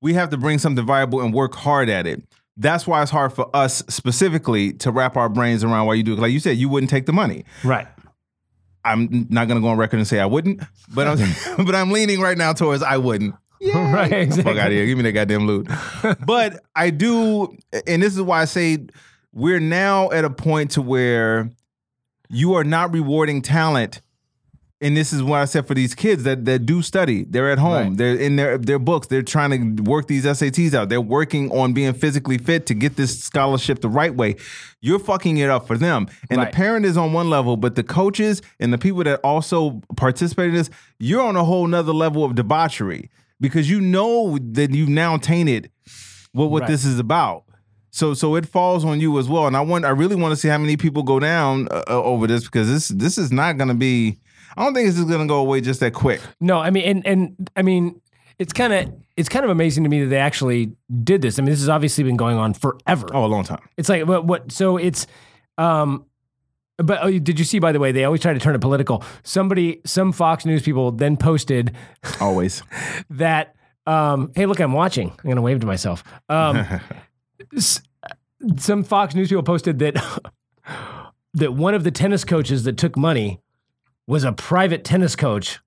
[0.02, 2.24] we have to bring something viable and work hard at it.
[2.58, 6.14] That's why it's hard for us specifically to wrap our brains around why you do
[6.14, 6.20] it.
[6.20, 7.44] Like you said, you wouldn't take the money.
[7.64, 7.88] Right.
[8.86, 10.62] I'm not gonna go on record and say I wouldn't,
[10.94, 11.18] but I'm
[11.66, 13.36] but I'm leaning right now towards I wouldn't.
[13.74, 14.12] Right.
[14.12, 14.54] Exactly.
[14.54, 14.86] Fuck out of here.
[14.86, 15.68] Give me that goddamn loot.
[16.24, 18.86] but I do, and this is why I say
[19.34, 21.50] we're now at a point to where
[22.30, 24.02] you are not rewarding talent.
[24.86, 27.24] And this is what I said for these kids that, that do study.
[27.28, 27.88] They're at home.
[27.90, 27.98] Right.
[27.98, 29.08] They're in their their books.
[29.08, 30.90] They're trying to work these SATs out.
[30.90, 34.36] They're working on being physically fit to get this scholarship the right way.
[34.82, 36.08] You're fucking it up for them.
[36.30, 36.52] And Right.
[36.52, 40.50] the parent is on one level, but the coaches and the people that also participate
[40.50, 40.70] in this,
[41.00, 43.10] you're on a whole nother level of debauchery
[43.42, 45.72] because you know that you've now tainted
[46.34, 46.70] what what Right.
[46.72, 47.44] this is about.
[47.90, 49.48] So so it falls on you as well.
[49.48, 52.04] And I want I really want to see how many people go down uh, uh,
[52.04, 54.20] over this because this this is not going to be.
[54.58, 56.22] I don't think this is going to go away just that quick.
[56.40, 58.00] No, I mean, and and I mean,
[58.40, 61.40] it's kind of it's kind of amazing to me that they actually did this.
[61.40, 63.08] I mean, this has obviously been going on forever.
[63.14, 63.62] Oh, a long time.
[63.78, 65.08] It's like what what so it's
[65.58, 66.06] um
[66.78, 69.04] but oh, did you see by the way they always try to turn it political.
[69.24, 71.74] Somebody some Fox News people then posted
[72.20, 72.64] Always.
[73.10, 73.56] that
[73.88, 75.10] um hey look I'm watching.
[75.12, 76.04] I'm going to wave to myself.
[76.28, 76.66] Um
[77.56, 77.82] s-
[78.58, 79.96] some Fox News people posted that
[81.34, 83.40] that one of the tennis coaches that took money
[84.08, 85.60] was a private tennis coach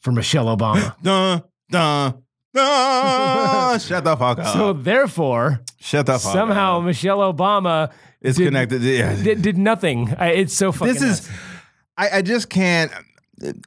[0.00, 0.94] for Michelle Obama.
[1.02, 2.22] dun dun
[2.54, 3.78] dun.
[3.80, 4.52] Shut the fuck up.
[4.54, 6.84] so therefore, Shut the fuck somehow up.
[6.84, 8.82] Michelle Obama is did- connected.
[8.82, 9.14] Yeah.
[9.22, 10.14] did, did nothing.
[10.18, 10.94] I, it's so fucking.
[10.94, 11.28] this is.
[11.96, 12.90] I, I just can't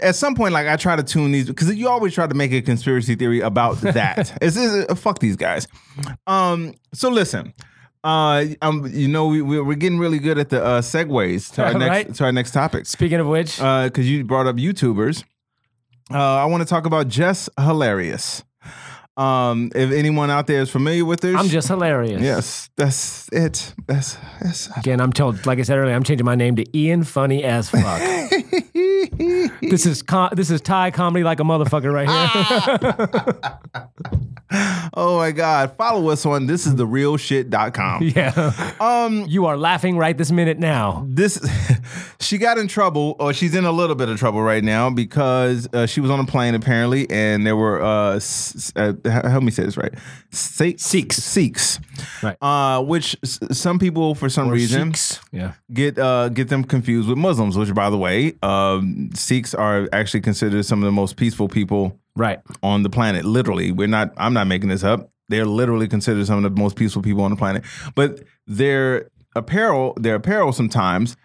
[0.01, 2.51] at some point like i try to tune these because you always try to make
[2.51, 5.65] a conspiracy theory about that it's, it's- uh, fuck these guys
[6.27, 7.53] um so listen
[8.03, 11.63] uh um you know we, we- we're getting really good at the uh segues to
[11.63, 12.15] our next Right.
[12.15, 12.85] to our next topic.
[12.87, 15.23] Speaking of which, uh because you brought up youtubers.
[16.11, 18.43] Uh i want to talk about jess hilarious
[19.21, 22.21] um if anyone out there is familiar with this, I'm just hilarious.
[22.21, 26.35] yes that's it that's that's Again, I'm told, like I said earlier, I'm changing my
[26.35, 28.01] name to Ian Funny as fuck.
[29.61, 33.59] this is com- this is Ty comedy like a motherfucker right here.
[34.95, 38.73] oh my god follow us on this is the real shit.com yeah.
[38.81, 41.05] um You are laughing right this minute now.
[41.07, 41.39] this
[42.19, 45.69] she got in trouble or she's in a little bit of trouble right now because
[45.73, 49.51] uh, she was on a plane apparently and there were uh, s- uh help me
[49.51, 49.93] say this right
[50.31, 51.17] Se- Sikhs.
[51.23, 51.79] Sikhs
[52.23, 52.37] Right.
[52.41, 55.19] uh which s- some people for some reason Sheiks.
[55.31, 55.53] Yeah.
[55.73, 60.21] get uh get them confused with Muslims which by the way um Sikhs are actually
[60.21, 62.39] considered some of the most peaceful people Right.
[62.61, 63.23] on the planet.
[63.23, 64.11] Literally, we're not.
[64.17, 65.09] I'm not making this up.
[65.29, 67.63] They're literally considered some of the most peaceful people on the planet.
[67.95, 71.15] But their apparel, their apparel sometimes,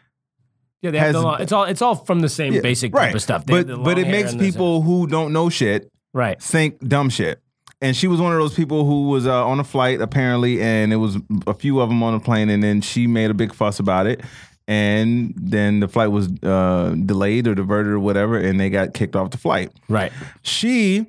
[0.83, 2.95] Yeah, they have Has- the long, it's all it's all from the same Yeah, basic
[2.95, 3.07] right.
[3.07, 3.47] type of stuff.
[3.47, 6.41] They but but it makes people who don't know shit right.
[6.41, 7.41] think dumb shit.
[7.83, 10.93] And she was one of those people who was uh, on a flight apparently, and
[10.93, 13.53] it was a few of them on the plane, and then she made a big
[13.53, 14.23] fuss about it.
[14.69, 19.15] And then the flight was uh, delayed or diverted or whatever, and they got kicked
[19.15, 19.71] off the flight.
[19.89, 20.11] Right.
[20.43, 21.07] She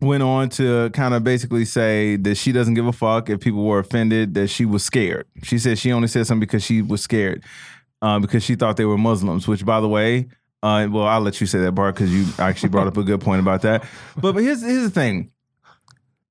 [0.00, 3.64] went on to kind of basically say that she doesn't give a fuck if people
[3.64, 5.26] were offended, that she was scared.
[5.42, 7.44] She said she only said something because she was scared,
[8.02, 10.28] uh, because she thought they were Muslims, which, by the way,
[10.62, 13.20] uh, well, I'll let you say that Bart, because you actually brought up a good
[13.20, 13.84] point about that.
[14.20, 15.30] But, but here's, here's the thing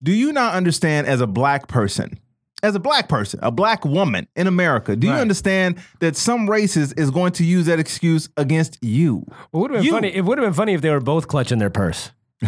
[0.06, 2.20] Do you not understand as a black person?
[2.62, 6.94] As a black person, a black woman in America, do you understand that some races
[6.94, 9.26] is going to use that excuse against you?
[9.54, 10.16] It would have been You- funny.
[10.16, 12.12] It would have been funny if they were both clutching their purse.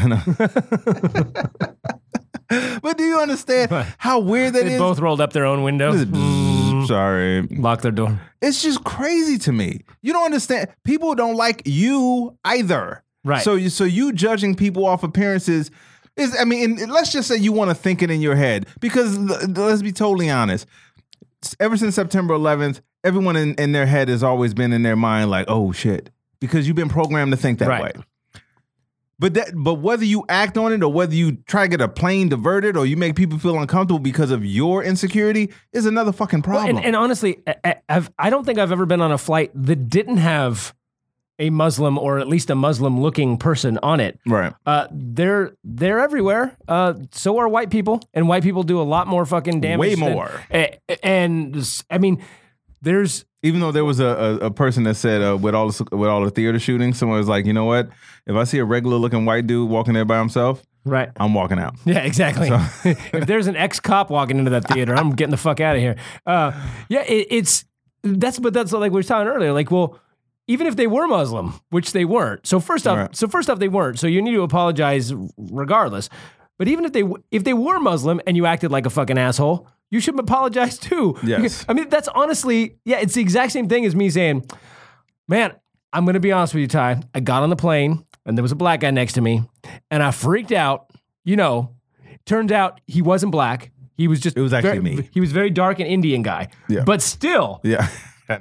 [2.82, 4.80] But do you understand how weird that They is?
[4.80, 7.42] both rolled up their own window, Mm, Sorry.
[7.42, 8.22] Lock their door.
[8.42, 9.82] It's just crazy to me.
[10.02, 10.70] You don't understand.
[10.86, 13.04] People don't like you either.
[13.26, 13.44] Right.
[13.44, 15.72] So you so you judging people off appearances
[16.18, 19.18] is I mean, let's just say you want to think it in your head because
[19.18, 20.66] let's be totally honest.
[21.60, 25.30] Ever since September 11th, everyone in, in their head has always been in their mind
[25.30, 27.96] like, "Oh shit," because you've been programmed to think that Right.
[27.96, 28.04] way.
[29.20, 31.88] But that, but whether you act on it or whether you try to get a
[31.88, 36.42] plane diverted or you make people feel uncomfortable because of your insecurity is another fucking
[36.46, 36.78] Well, problem.
[36.78, 39.90] and, and honestly, I, I've, I don't think I've ever been on a flight that
[39.90, 40.76] didn't have
[41.40, 44.20] a Muslim or at least a Muslim looking person on it.
[44.26, 44.54] right.
[44.66, 46.58] Uh, they're they're everywhere.
[46.68, 49.80] Uh, so are white people, and white people do a lot more fucking damage.
[49.80, 50.30] Way more.
[50.52, 51.56] a- and
[51.90, 52.24] I mean,
[52.82, 55.96] there's Even though there was a, a, a person that said uh, with all the,
[55.96, 57.90] with all the theater shootings, someone was like, you know what?
[58.26, 61.10] If I see a regular looking white dude walking there by himself, right.
[61.18, 61.76] I'm walking out.
[61.86, 62.50] Yeah, exactly.
[63.14, 65.82] if there's an ex cop walking into that theater, I'm getting the fuck out of
[65.82, 65.96] here.
[66.26, 66.52] Uh,
[66.90, 67.66] yeah, it, it's
[68.04, 69.54] that's but that's like we were talking earlier.
[69.54, 70.00] Like, well,
[70.48, 72.46] even if they were Muslim, which they weren't.
[72.48, 73.16] So first off, Right.
[73.16, 74.00] so first off, they weren't.
[74.00, 76.10] So you need to apologize regardless.
[76.58, 79.68] But even if they if they were Muslim and you acted like a fucking asshole,
[79.92, 81.16] you should apologize too.
[81.24, 81.66] Yes.
[81.70, 84.44] I mean, that's honestly, yeah, it's the exact same thing as me saying,
[85.28, 85.54] "Man,
[85.94, 87.02] I'm gonna be honest with you, Ty.
[87.14, 89.44] I got on the plane and there was a black guy next to me,
[89.92, 90.90] and I freaked out.
[91.24, 91.76] You know,
[92.26, 93.72] turns out he wasn't black.
[93.98, 95.10] He was just It was actually very- me.
[95.12, 96.50] He was very dark and Indian guy.
[96.70, 96.84] Yeah.
[96.86, 97.88] But still, Yeah.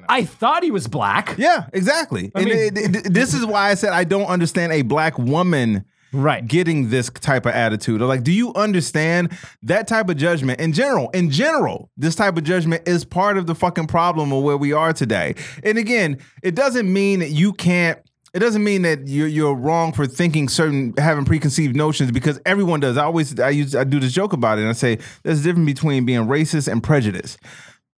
[0.08, 1.34] I thought he was black.
[1.38, 2.30] Yeah, exactly.
[2.34, 5.84] and mean- it- it- this is why I said I don't understand a black woman
[6.12, 6.46] Right.
[6.46, 8.00] getting this type of attitude.
[8.00, 9.32] Or like, do you understand
[9.64, 11.10] that type of judgment in general?
[11.10, 14.72] In general, this type of judgment is part of the fucking problem of where we
[14.72, 15.34] are today.
[15.62, 17.98] And again, it doesn't mean that you can't.
[18.34, 22.80] It doesn't mean that you're you're wrong for thinking certain having preconceived notions because everyone
[22.80, 22.96] does.
[22.96, 25.42] I always I use I do this joke about it and I say there's a
[25.42, 27.36] difference between being racist and prejudice.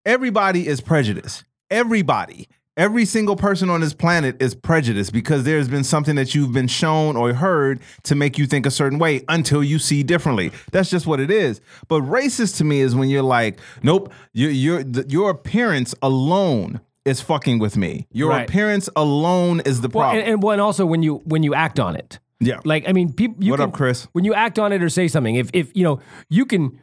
[0.06, 1.44] Everybody is prejudiced.
[1.70, 2.48] Everybody.
[2.78, 6.68] Every single person on this planet is prejudiced because there's been something that you've been
[6.68, 10.52] shown or heard to make you think a certain way until you see differently.
[10.72, 11.60] That's just what it is.
[11.88, 17.20] But racist to me is when you're like, nope, your your your appearance alone is
[17.20, 18.06] fucking with me.
[18.12, 18.48] Your Right.
[18.48, 20.20] appearance alone is the Well, problem.
[20.24, 22.60] and, and well, and also when you when you act on it, yeah.
[22.64, 23.44] like I mean, people.
[23.44, 24.08] You What can, up, Chris?
[24.12, 26.00] When you act on it or say something, if if you know
[26.30, 26.80] you can.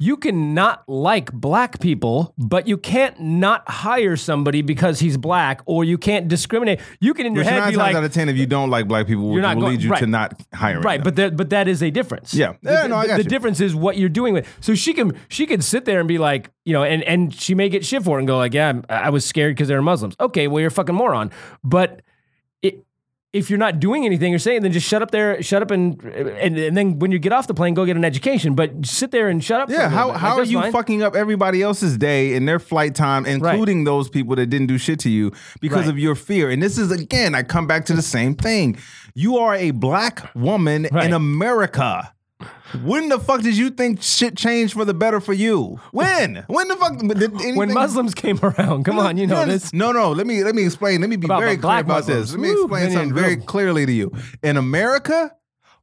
[0.00, 5.62] You can not like black people, but you can't not hire somebody because he's black,
[5.66, 6.80] or you can't discriminate.
[6.98, 8.44] You can in your Which head nine be times like, out of ten, if you
[8.46, 10.80] don't like black people, will, not will going- lead you to not hire.
[10.80, 11.04] Right, them.
[11.04, 12.34] but that but that is a difference.
[12.34, 12.54] Yeah.
[12.62, 13.28] The, Yeah, no, I got the you.
[13.28, 14.48] difference is what you're doing with.
[14.60, 17.54] So she can she can sit there and be like, you know, and and she
[17.54, 19.76] may get shit for it and go like, yeah, I'm- I was scared because they
[19.76, 20.16] were Muslims.
[20.18, 21.30] Okay, well you're a fucking moron.
[21.62, 22.02] But
[23.34, 26.00] if you're not doing anything or saying, then just shut up there, shut up and
[26.04, 28.54] and and then when you get off the plane, go get an education.
[28.54, 29.68] But sit there and shut up.
[29.68, 30.12] Yeah, how, bit.
[30.12, 30.72] Like, how are you fine.
[30.72, 34.78] fucking up everybody else's day and their flight time, including those people that didn't do
[34.78, 35.88] shit to you because Right.
[35.88, 36.48] of your fear?
[36.48, 38.78] And this is again, I come back to the same thing.
[39.14, 41.06] You are a black woman Right.
[41.06, 42.13] in America.
[42.82, 45.80] When the fuck did you think shit changed for the better for you?
[45.92, 46.44] When?
[46.48, 46.98] When the fuck?
[46.98, 48.84] Did anything, when Muslims came around?
[48.84, 49.72] Come on, you know this.
[49.72, 50.12] No, no.
[50.12, 51.00] Let me let me explain.
[51.00, 52.32] Let me be About very clear about Muslims.
[52.32, 52.38] this.
[52.38, 54.12] Let me explain you something very clearly to you.
[54.42, 55.34] In America,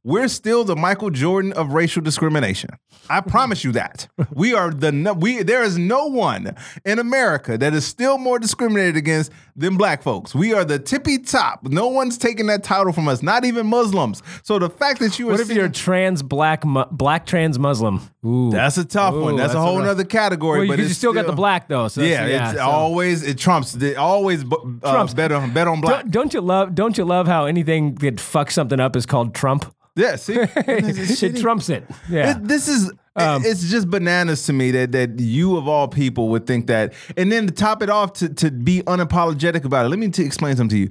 [0.04, 2.70] we're still the Michael Jordan of racial discrimination.
[3.08, 4.08] I promise you that.
[4.32, 5.42] We are the we.
[5.42, 10.34] There is no one in America that is still more discriminated against than black folks.
[10.34, 11.64] We are the tippy top.
[11.64, 13.22] No one's taking that title from us.
[13.22, 14.22] Not even Muslims.
[14.42, 17.58] So the fact that you are What if you're a trans black mu- black trans
[17.58, 18.00] Muslim?
[18.24, 19.34] Ooh, that's a tough one.
[19.34, 20.60] Ooh, That's, that's a whole rough- other category.
[20.60, 21.88] well, but you it's still got the black though.
[21.88, 23.74] So yeah, that's- it's so- always it trumps.
[23.74, 24.46] It always uh,
[24.92, 25.14] Trumps.
[25.14, 26.02] bet on bet on black.
[26.02, 26.74] Don't, don't you love?
[26.74, 29.72] Don't you love how anything that fucks something up is called Trump?
[29.94, 31.84] Yeah, see, it trumps it.
[32.08, 32.30] Yeah.
[32.30, 36.28] It- this is Um, it's just bananas to me that that you of all people
[36.30, 39.90] would think that, and then to top it off to to be unapologetic about it.
[39.90, 40.90] Let me t- explain something to you.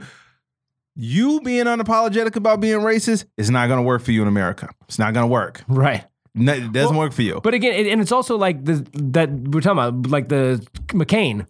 [0.95, 4.69] You being unapologetic about being racist is not going to work for you in America.
[4.87, 5.63] It's not going to work.
[5.67, 6.05] right.
[6.33, 7.41] No, it doesn't work for you.
[7.43, 11.45] But again, it, and it's also like the that we're talking about, like the McCain.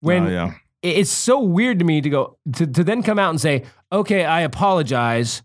[0.00, 0.54] When Oh, yeah.
[0.82, 3.62] it- it's so weird to me to go to, to then come out and say,
[3.90, 5.42] "Okay, I apologize.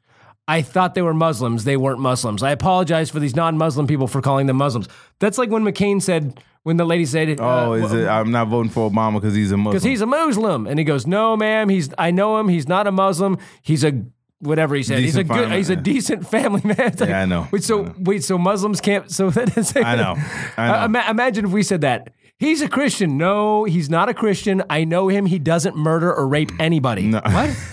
[0.50, 1.64] I thought they were Muslims.
[1.64, 2.42] They weren't Muslims.
[2.42, 4.88] I apologize for these non-Muslim people for calling them Muslims."
[5.20, 8.08] That's like when McCain said, when the lady said, oh, is it?
[8.08, 9.72] I'm not voting for Obama because he's a Muslim.
[9.72, 11.70] Because he's a Muslim, and he goes, "No, ma'am.
[11.70, 12.50] He's I know him.
[12.50, 13.38] He's not a Muslim.
[13.62, 14.04] He's a."
[14.42, 15.82] Whatever he said, he's a good, family, he's a yeah.
[15.82, 16.80] decent family man.
[16.80, 17.50] It's like, Yeah, I know.
[17.52, 19.12] Wait, so wait, so Muslims can't?
[19.12, 20.16] So that is, I know.
[20.56, 20.74] I know.
[20.76, 22.14] Uh, ima- imagine if we said that.
[22.40, 23.18] He's a Christian.
[23.18, 24.64] No, he's not a Christian.
[24.70, 25.26] I know him.
[25.26, 27.12] He doesn't murder or rape anybody.
[27.12, 27.24] What?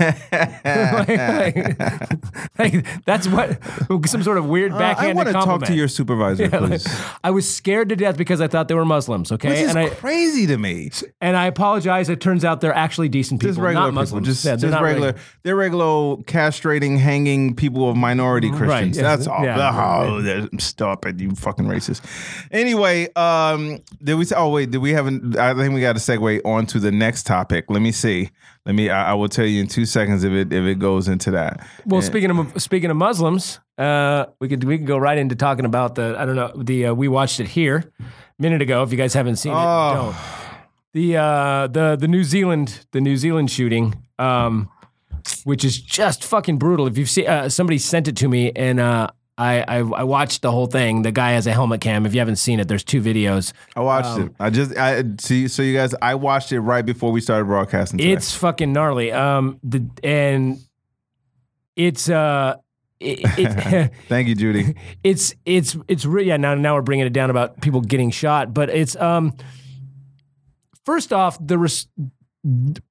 [0.00, 0.26] like,
[1.16, 3.60] like- like, that's what
[4.06, 6.84] some sort of weird backhanded Uh, I want to talk to your supervisor, Yeah, please.
[7.22, 9.30] I was scared to death because I thought they were Muslims.
[9.30, 10.90] Okay, Which is and I crazy to me.
[11.20, 12.08] and I apologize.
[12.08, 14.26] It turns out they're actually decent people, Just regular not people, Muslims.
[14.26, 15.14] just, Yeah, they're just regular.
[15.44, 18.96] They're regular castrating, hanging people of minority Christians.
[18.96, 19.44] yeah, That's all.
[19.44, 19.56] yeah.
[20.06, 22.00] Oh, they're- stop it, you fucking racist.
[22.50, 24.24] Anyway, um, did we?
[24.24, 25.36] say- Oh wait, did we haven't?
[25.38, 27.66] I think we got to segue on to the next topic.
[27.68, 28.30] Let me see.
[28.64, 28.90] Let me.
[28.90, 31.64] I, I will tell you in two seconds if it if it goes into that.
[31.84, 35.64] Well, speaking of speaking of Muslims, uh, we could we could go right into talking
[35.64, 38.04] about the I don't know the uh, we watched it here a
[38.42, 38.82] minute ago.
[38.82, 39.94] If you guys haven't seen it, Oh.
[39.94, 40.16] don't.
[40.92, 44.68] The uh, the the New Zealand the New Zealand shooting, um,
[45.44, 46.86] which is just fucking brutal.
[46.86, 48.80] If you've seen uh, somebody sent it to me and.
[48.80, 51.02] Uh, I, I I watched the whole thing.
[51.02, 52.06] The guy has a helmet cam.
[52.06, 53.52] If you haven't seen it, there's two videos.
[53.74, 54.32] I watched it.
[54.40, 55.46] I just I see.
[55.48, 57.98] So you guys, I watched it right before we started broadcasting.
[57.98, 58.12] Today.
[58.12, 59.12] It's fucking gnarly.
[59.12, 60.58] Um, the and
[61.76, 62.56] it's uh,
[62.98, 64.74] it, it Thank you, Judy.
[65.04, 66.38] it's it's it's re- yeah.
[66.38, 69.36] Now now we're bringing it down about people getting shot, but it's um.
[70.84, 71.88] First off, the res-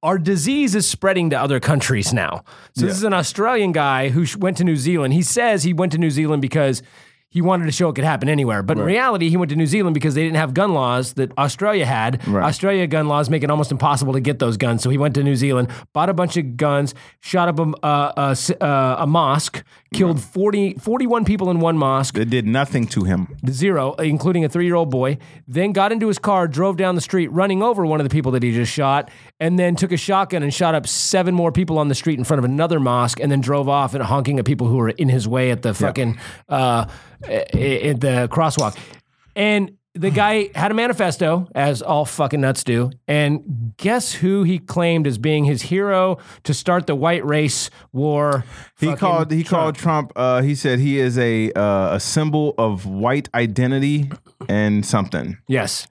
[0.03, 2.43] our disease is spreading to other countries now.
[2.75, 5.13] So this is an Australian guy who went to New Zealand.
[5.13, 6.81] He says he went to New Zealand because
[7.29, 8.63] he wanted to show it could happen anywhere.
[8.63, 11.37] But in reality, he went to New Zealand because they didn't have gun laws that
[11.37, 12.25] Australia had.
[12.25, 12.45] Right.
[12.45, 14.81] Australia gun laws make it almost impossible to get those guns.
[14.81, 18.35] So he went to New Zealand, bought a bunch of guns, shot up a, uh,
[18.61, 23.03] a uh, a mosque, killed 40, 41 people in one mosque It did nothing to
[23.03, 23.27] him.
[23.49, 27.01] zero, including a three year old boy, then got into his car, drove down the
[27.01, 29.97] street, running over one of the people that he just shot, and then took a
[29.97, 33.19] shotgun and shot up seven more people on the street in front of another mosque,
[33.19, 35.73] and then drove off and honking at people who were in his way at the
[35.73, 36.17] fucking
[36.49, 36.85] uh,
[37.23, 37.51] at
[38.01, 38.77] the crosswalk.
[39.35, 42.91] And the guy had a manifesto, as all fucking nuts do.
[43.07, 48.43] And guess who he claimed as being his hero to start the white race war?
[48.77, 49.61] He Fucking called he Trump.
[49.61, 50.11] called Trump.
[50.15, 54.11] Uh, he said he is a uh, a symbol of white identity
[54.49, 55.37] and something.
[55.47, 55.87] Yes.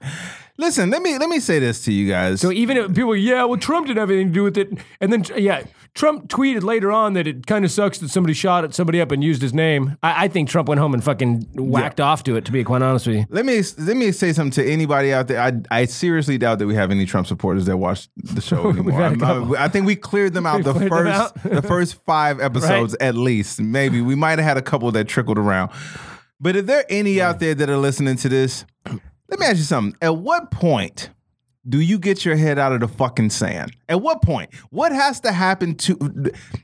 [0.57, 2.39] Listen, let me let me say this to you guys.
[2.39, 4.69] So even if people, yeah, well, Trump didn't have anything to do with it,
[5.01, 5.63] and then yeah,
[5.95, 9.11] Trump tweeted later on that it kind of sucks that somebody shot at somebody up
[9.11, 9.97] and used his name.
[10.01, 12.45] I, I think Trump went home and fucking whacked off to it.
[12.45, 15.27] To be quite honest with you, let me let me say something to anybody out
[15.27, 15.41] there.
[15.41, 19.01] I, I seriously doubt that we have any Trump supporters that watch the show anymore.
[19.01, 21.43] had a I'm- I, I think we cleared them out the first out?
[21.43, 23.59] the first five episodes at least.
[23.59, 25.71] Maybe we might have had a couple that trickled around.
[26.39, 28.65] But if there are any out there that are listening to this,
[29.29, 29.97] let me ask you something.
[30.01, 31.09] At what point
[31.67, 33.75] do you get your head out of the fucking sand?
[33.89, 34.53] At what point?
[34.69, 35.95] What has to happen to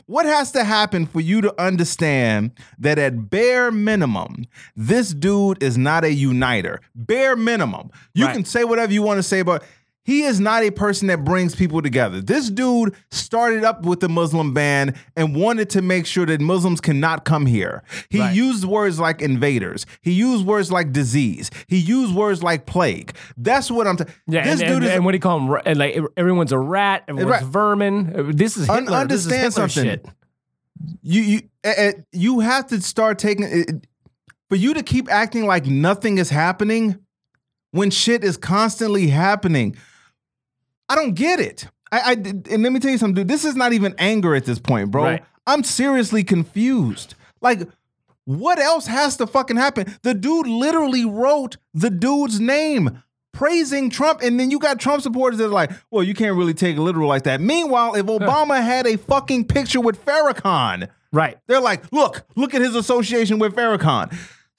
[0.05, 4.45] what has to happen for you to understand that at bare minimum,
[4.75, 6.81] this dude is not a uniter.
[6.93, 7.89] Bare minimum.
[8.13, 8.35] You Right.
[8.35, 9.63] can say whatever you want to say about
[10.03, 12.21] he is not a person that brings people together.
[12.21, 16.81] This dude started up with the Muslim ban and wanted to make sure that Muslims
[16.81, 17.83] cannot come here.
[18.09, 18.35] He Right.
[18.35, 19.85] used words like invaders.
[20.01, 21.51] He used words like disease.
[21.67, 23.13] He used words like plague.
[23.37, 24.09] That's what I'm saying.
[24.27, 25.61] yeah, this and, dude and, is and what do you call him?
[25.65, 27.43] And like everyone's a rat, everyone's Right.
[27.51, 28.13] vermin.
[28.15, 28.97] Uh, This is Un- Hitler.
[28.97, 29.91] understand this is Hitler something.
[29.91, 30.07] Shit.
[31.03, 33.85] you you eh, you have to start taking it,
[34.49, 36.97] for you to keep acting like nothing is happening
[37.69, 39.75] when shit is constantly happening.
[40.91, 41.67] I don't get it.
[41.91, 43.27] I, I and let me tell you something, dude.
[43.29, 45.03] This is not even anger at this point, bro.
[45.03, 45.23] Right.
[45.47, 47.15] I'm seriously confused.
[47.39, 47.61] Like,
[48.25, 49.97] what else has to fucking happen?
[50.03, 53.01] The dude literally wrote the dude's name.
[53.33, 56.53] Praising Trump, and then you got Trump supporters that are like, "Well, you can't really
[56.53, 61.37] take it literal like that." Meanwhile, if Obama had a fucking picture with Farrakhan, Right.
[61.47, 64.13] they're like, "Look, look at his association with Farrakhan.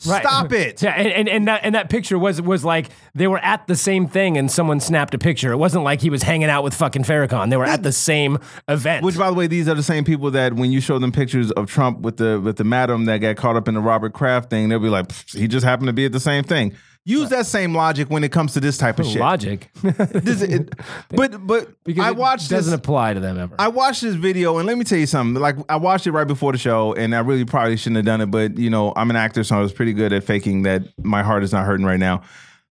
[0.06, 0.22] Right.
[0.22, 3.38] Stop it." Yeah, and, and, and that and that picture was was like they were
[3.38, 5.52] at the same thing and someone snapped a picture.
[5.52, 7.50] It wasn't like he was hanging out with fucking Farrakhan.
[7.50, 8.38] They were at the same
[8.68, 9.04] event.
[9.04, 11.50] Which, by the way, these are the same people that when you show them pictures
[11.52, 14.50] of Trump with the with the madam that got caught up in the Robert Kraft
[14.50, 17.46] thing, they'll be like, "He just happened to be at the same thing." Use that
[17.46, 19.20] same logic when it comes to this type of shit.
[19.20, 19.70] logic.
[19.82, 20.72] This- it-
[21.10, 22.78] but but because I it watched doesn't this.
[22.78, 23.56] apply to them ever.
[23.58, 25.40] I watched this video and let me tell you something.
[25.42, 28.20] Like I watched it right before the show, and I really probably shouldn't have done
[28.20, 30.82] it, but you know I'm an actor, so I was pretty good at faking that
[31.04, 32.22] my heart is not hurting right now.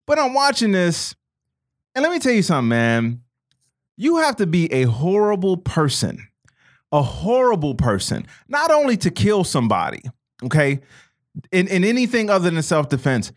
[0.08, 1.13] But I'm watching this,
[1.94, 3.22] and let me tell you something, man.
[3.98, 6.26] You have to be a horrible person,
[6.94, 10.02] a horrible person, not only to kill somebody,
[10.46, 10.80] okay,
[11.52, 13.32] in, in anything other than self defense,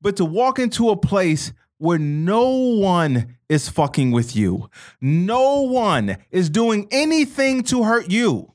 [0.00, 4.68] but to walk into a place where no one is fucking with you.
[5.00, 8.52] No one is doing anything to hurt you.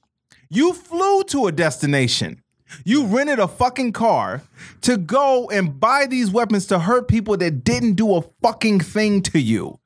[0.49, 2.43] You flew to a destination.
[2.85, 4.41] You rented a fucking car
[4.81, 9.21] to go and buy these weapons to hurt people that didn't do a fucking thing
[9.23, 9.79] to you.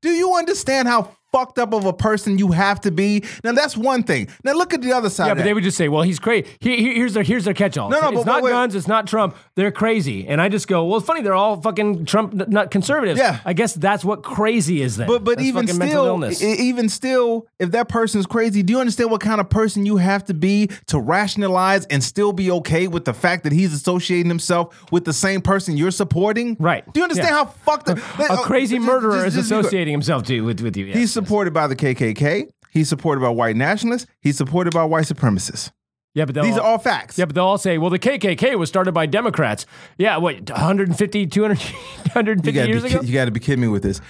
[0.00, 3.24] Do you understand how fucked up of a person you have to be?
[3.42, 4.28] Now that's one thing.
[4.44, 5.28] Now look at the other side.
[5.28, 7.54] yeah, but they would just say, "Well, he's crazy." Here, here- here's their here's their
[7.54, 7.90] catch-all.
[7.90, 8.50] No, no, it's but not wait.
[8.50, 8.74] guns.
[8.74, 9.34] It's not Trump.
[9.54, 11.22] They're crazy, and I just go, "Well, it's funny.
[11.22, 13.38] They're all fucking Trump, not conservatives." Yeah.
[13.44, 14.96] I guess that's what crazy is.
[14.96, 19.10] Then, But but That's even still, even still, if that person's crazy, do you understand
[19.10, 23.04] what kind of person you have to be to rationalize and still be okay with
[23.04, 26.56] the fact that he's associating himself with the same person you're supporting?
[26.58, 26.84] Right.
[26.92, 27.36] Do you understand Yeah.
[27.38, 30.40] how fucked up a oh, crazy Just- murderer just- is just be associating himself to
[30.42, 30.86] with with you.
[30.86, 30.96] Yes.
[30.96, 32.48] He's supported by the KKK.
[32.70, 34.06] He's supported by white nationalists.
[34.20, 35.70] He's supported by white supremacists.
[36.14, 37.18] yeah, but they'll These are all facts.
[37.18, 39.66] Yeah, but they'll all say, well, the KKK was started by Democrats.
[39.98, 41.58] Yeah, what, 150, 200,
[42.12, 43.00] 150 you years be, ago?
[43.02, 44.00] you gotta be kidding me with this.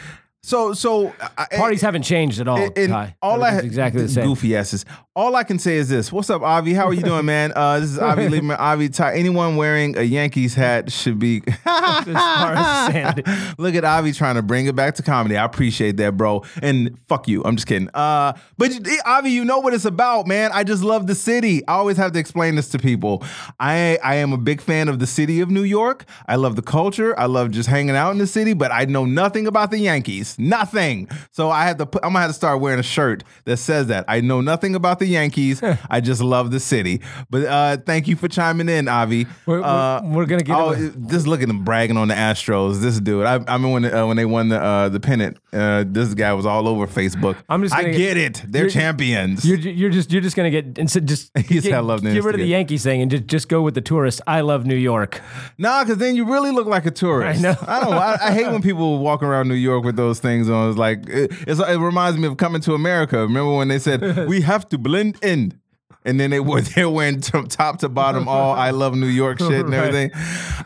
[0.44, 3.16] So so I- Parties uh, haven't changed at all, and Ty.
[3.22, 4.26] all I exactly the same.
[4.26, 4.84] Goofy asses.
[5.14, 6.10] All I can say is this.
[6.10, 6.72] What's up, Avi?
[6.72, 7.52] How are you doing, man?
[7.54, 8.58] Uh, this is Avi Lieberman.
[8.58, 9.14] Avi, Ty.
[9.14, 11.42] anyone wearing a Yankees hat should be.
[11.66, 13.22] As far as Sandy.
[13.58, 15.36] Look at Avi trying to bring it back to comedy.
[15.36, 16.44] I appreciate that, bro.
[16.62, 17.42] And fuck you.
[17.44, 17.90] I'm just kidding.
[17.92, 18.72] Uh, but
[19.04, 20.50] Avi, you know what it's about, man.
[20.54, 21.66] I just love the city.
[21.68, 23.22] I always have to explain this to people.
[23.60, 26.06] I I am a big fan of the city of New York.
[26.26, 27.18] I love the culture.
[27.20, 30.38] I love just hanging out in the city, but I know nothing about the Yankees.
[30.38, 31.08] Nothing.
[31.32, 33.88] So I have to put, I'm gonna have to start wearing a shirt that says
[33.88, 34.06] that.
[34.08, 35.62] I know nothing about the Yankees.
[35.90, 37.00] I just love the city.
[37.30, 39.26] But uh, thank you for chiming in, Avi.
[39.46, 40.56] We're, we're- Uh, we're gonna get.
[40.56, 42.80] Oh, him just look at him bragging on the Astros.
[42.80, 45.84] This dude, I, I mean, when uh, when they won the uh, the pennant, uh,
[45.86, 47.36] this guy was all over Facebook.
[47.48, 48.42] I'm just I gonna- get it.
[48.46, 49.44] They're you're- champions.
[49.44, 52.34] you're, you're just you're just gonna get instead just Yes, get, I love get rid
[52.34, 54.20] of the Yankees thing and just just go with the tourist.
[54.26, 55.20] I love New York.
[55.58, 57.38] nah, because then you really look like a tourist.
[57.38, 57.56] I know.
[57.66, 57.92] I don't.
[57.94, 60.70] I, I hate when people walk around New York with those things on.
[60.70, 63.18] It's like it, it's, it reminds me of coming to America.
[63.18, 65.58] Remember when they said we have to in.
[66.04, 69.38] And then they were they're wearing from top to bottom all I love New York
[69.38, 69.78] shit and Right.
[69.78, 70.10] everything.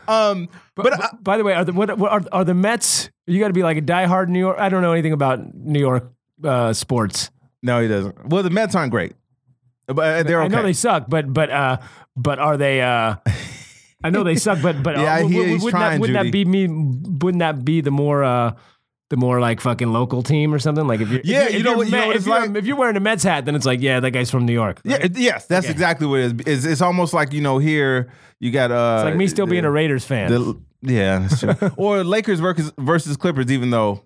[0.07, 3.09] Um, but, I, By the way, are the what, what are, are the Mets?
[3.27, 4.57] You got to be like a diehard New York.
[4.59, 6.11] I don't know anything about New York
[6.43, 7.29] uh, sports.
[7.61, 8.29] no, he doesn't.
[8.29, 9.13] Well, the Mets aren't great,
[9.87, 10.45] but uh, they're okay.
[10.53, 11.77] I know they suck, but but uh,
[12.15, 12.81] but are they?
[12.81, 13.15] Uh,
[14.03, 15.93] I know they suck, but but uh, Yeah, I w- hear w- he's wouldn't, trying,
[15.93, 16.67] that, wouldn't that be me?
[16.67, 18.23] Wouldn't that be the more?
[18.23, 18.53] Uh,
[19.09, 21.63] the more like fucking local team or something like if you're Yeah, if you you're,
[21.63, 22.55] know if what- you you're know what if you're, like?
[22.55, 24.81] if you're wearing a Mets hat then it's like yeah that guy's from New York
[24.83, 26.65] Yeah, yes, that's exactly what it is.
[26.65, 29.65] It's, it's almost like you know here you got uh it's like me still being
[29.65, 31.55] a Raiders fan the, yeah, that's true.
[31.77, 34.03] or Lakers versus versus Clippers, even though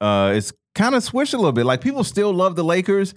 [0.00, 1.66] uh it's kind of switched a little bit.
[1.66, 3.14] Like people still love the Lakers,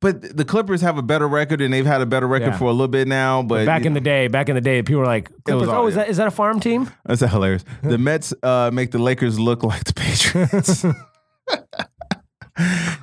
[0.00, 2.58] but the Clippers have a better record and they've had a better record Yeah.
[2.58, 3.42] for a little bit now.
[3.42, 5.86] But back in the day back in the day people were like Clippers, all- oh
[5.86, 7.64] is that is that a farm team that's hilarious.
[7.82, 10.84] The Mets uh make the Lakers look like the Patriots.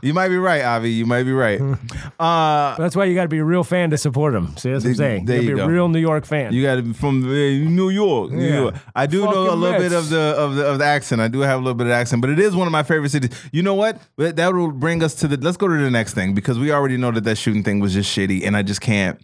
[0.01, 0.91] you might be right, Avi.
[0.91, 1.59] You might be right.
[2.19, 4.83] Uh, that's why you got to be a real fan to support them see that's
[4.85, 5.67] what I'm saying there you to go.
[5.67, 8.31] be a real New York fan You got to be from uh, New York.
[8.31, 8.59] New Yeah.
[8.61, 8.75] York.
[8.95, 11.21] I do know a Fucking little bit of the of the of the accent.
[11.21, 13.09] I do have a little bit of accent, but it is one of my favorite
[13.09, 13.31] cities.
[13.51, 13.99] You know what?
[14.17, 15.37] That will bring us to the.
[15.37, 17.93] Let's go to the next thing because we already know that that shooting thing was
[17.93, 19.19] just shitty, and I just can't.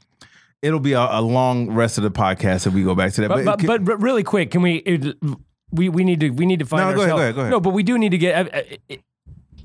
[0.62, 3.30] It'll be a, a long rest of the podcast if we go back to that.
[3.30, 4.78] But, but, but, but really quick, can we?
[4.78, 5.16] It,
[5.72, 7.18] we we need to we need to find No, go ahead, ourselves.
[7.20, 7.52] go ahead, go ahead.
[7.52, 8.54] No, but we do need to get.
[8.54, 8.60] Uh,
[8.94, 8.96] uh,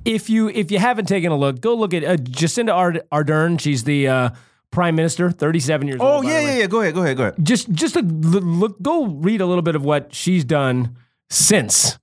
[0.04, 3.60] if you if you haven't taken a look, go look at uh, Jacinda Ard- Ardern.
[3.60, 4.30] She's the uh,
[4.70, 6.24] prime minister, thirty seven years oh old.
[6.24, 6.66] by yeah yeah yeah.
[6.66, 7.34] Go ahead go ahead go ahead.
[7.42, 10.96] Just just to l- look, go read a little bit of what she's done
[11.30, 11.98] since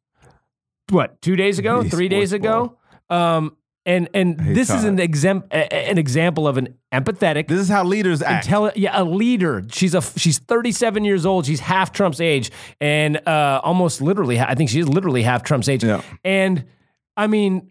[0.89, 2.77] what two days ago, three days ago.
[3.09, 7.47] Um, and and this is an exam an example of an empathetic.
[7.47, 8.45] This is how leaders act.
[8.45, 9.63] Tell yeah, a leader.
[9.71, 11.47] She's a she's 37 years old.
[11.47, 15.83] She's half Trump's age, and uh, almost literally, I think she's literally half Trump's age.
[15.83, 16.03] Yeah.
[16.23, 16.65] And
[17.17, 17.70] I mean,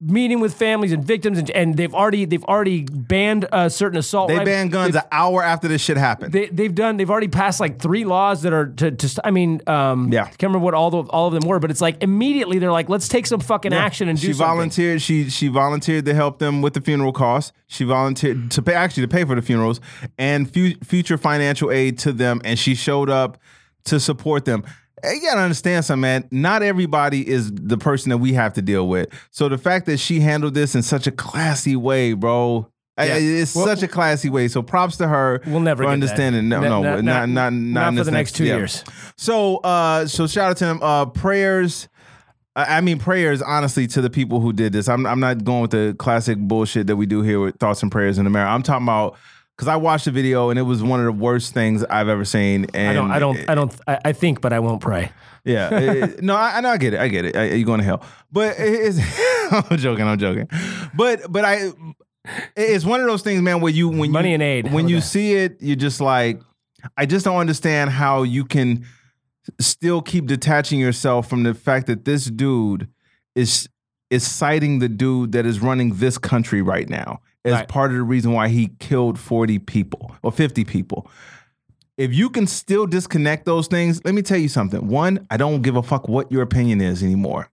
[0.00, 4.28] meeting with families and victims, and, and they've already they've already banned uh, certain assault.
[4.28, 4.48] they rifles.
[4.48, 6.32] banned guns an hour after this shit happened.
[6.32, 6.96] They, they've done.
[6.96, 8.92] They've already passed like three laws that are to.
[8.92, 10.22] to I mean, um, Yeah.
[10.22, 12.70] I can't remember what all the, all of them were, but it's like immediately they're
[12.72, 15.02] like, let's take some fucking action and do she volunteered.
[15.02, 17.52] She she volunteered to help them with the funeral costs.
[17.66, 19.80] She volunteered to pay actually to pay for the funerals
[20.16, 22.40] and fu- future financial aid to them.
[22.44, 23.38] And she showed up
[23.84, 24.64] to support them.
[25.04, 26.28] You gotta understand something, man.
[26.30, 29.08] Not everybody is the person that we have to deal with.
[29.30, 32.70] So the fact that she handled this in such a classy way, bro.
[32.98, 33.14] Yeah.
[33.14, 34.48] It's Well- such a classy way.
[34.48, 36.48] So props to her We'll never for understanding.
[36.48, 38.56] No, Not- no, not- not not not, for this the next two yeah.
[38.56, 38.82] years.
[39.16, 40.80] So uh so shout out to them.
[40.82, 41.88] Uh prayers.
[42.56, 44.88] I I mean prayers honestly to the people who did this.
[44.88, 47.92] I'm I'm not going with the classic bullshit that we do here with thoughts and
[47.92, 48.50] prayers in America.
[48.50, 49.16] I'm talking about
[49.58, 52.24] because I watched the video and it was one of the worst things I've ever
[52.24, 52.66] seen.
[52.74, 53.10] And I don't.
[53.10, 53.50] I don't.
[53.50, 53.80] I don't.
[53.88, 55.10] I, I think, but I won't pray.
[55.44, 55.76] yeah.
[55.76, 56.70] it- no, I, I know.
[56.70, 57.00] I get it.
[57.00, 57.36] I get it.
[57.36, 58.04] I, you're going to hell.
[58.30, 58.98] But it's.
[59.70, 60.06] I'm joking.
[60.06, 60.48] I'm joking.
[60.94, 61.72] But but I.
[62.56, 63.60] It's one of those things, man.
[63.60, 64.72] Where you when Money you, and aid.
[64.72, 66.40] When you see it, you're just like,
[66.96, 68.84] I just don't understand how you can
[69.58, 72.86] still keep detaching yourself from the fact that this dude
[73.34, 73.68] is
[74.10, 77.68] is citing the dude that is running this country right now as Right.
[77.68, 81.10] part of the reason why he killed 40 people or 50 people.
[81.96, 84.86] If you can still disconnect those things, let me tell you something.
[84.88, 87.50] One, I don't give a fuck what your opinion is anymore.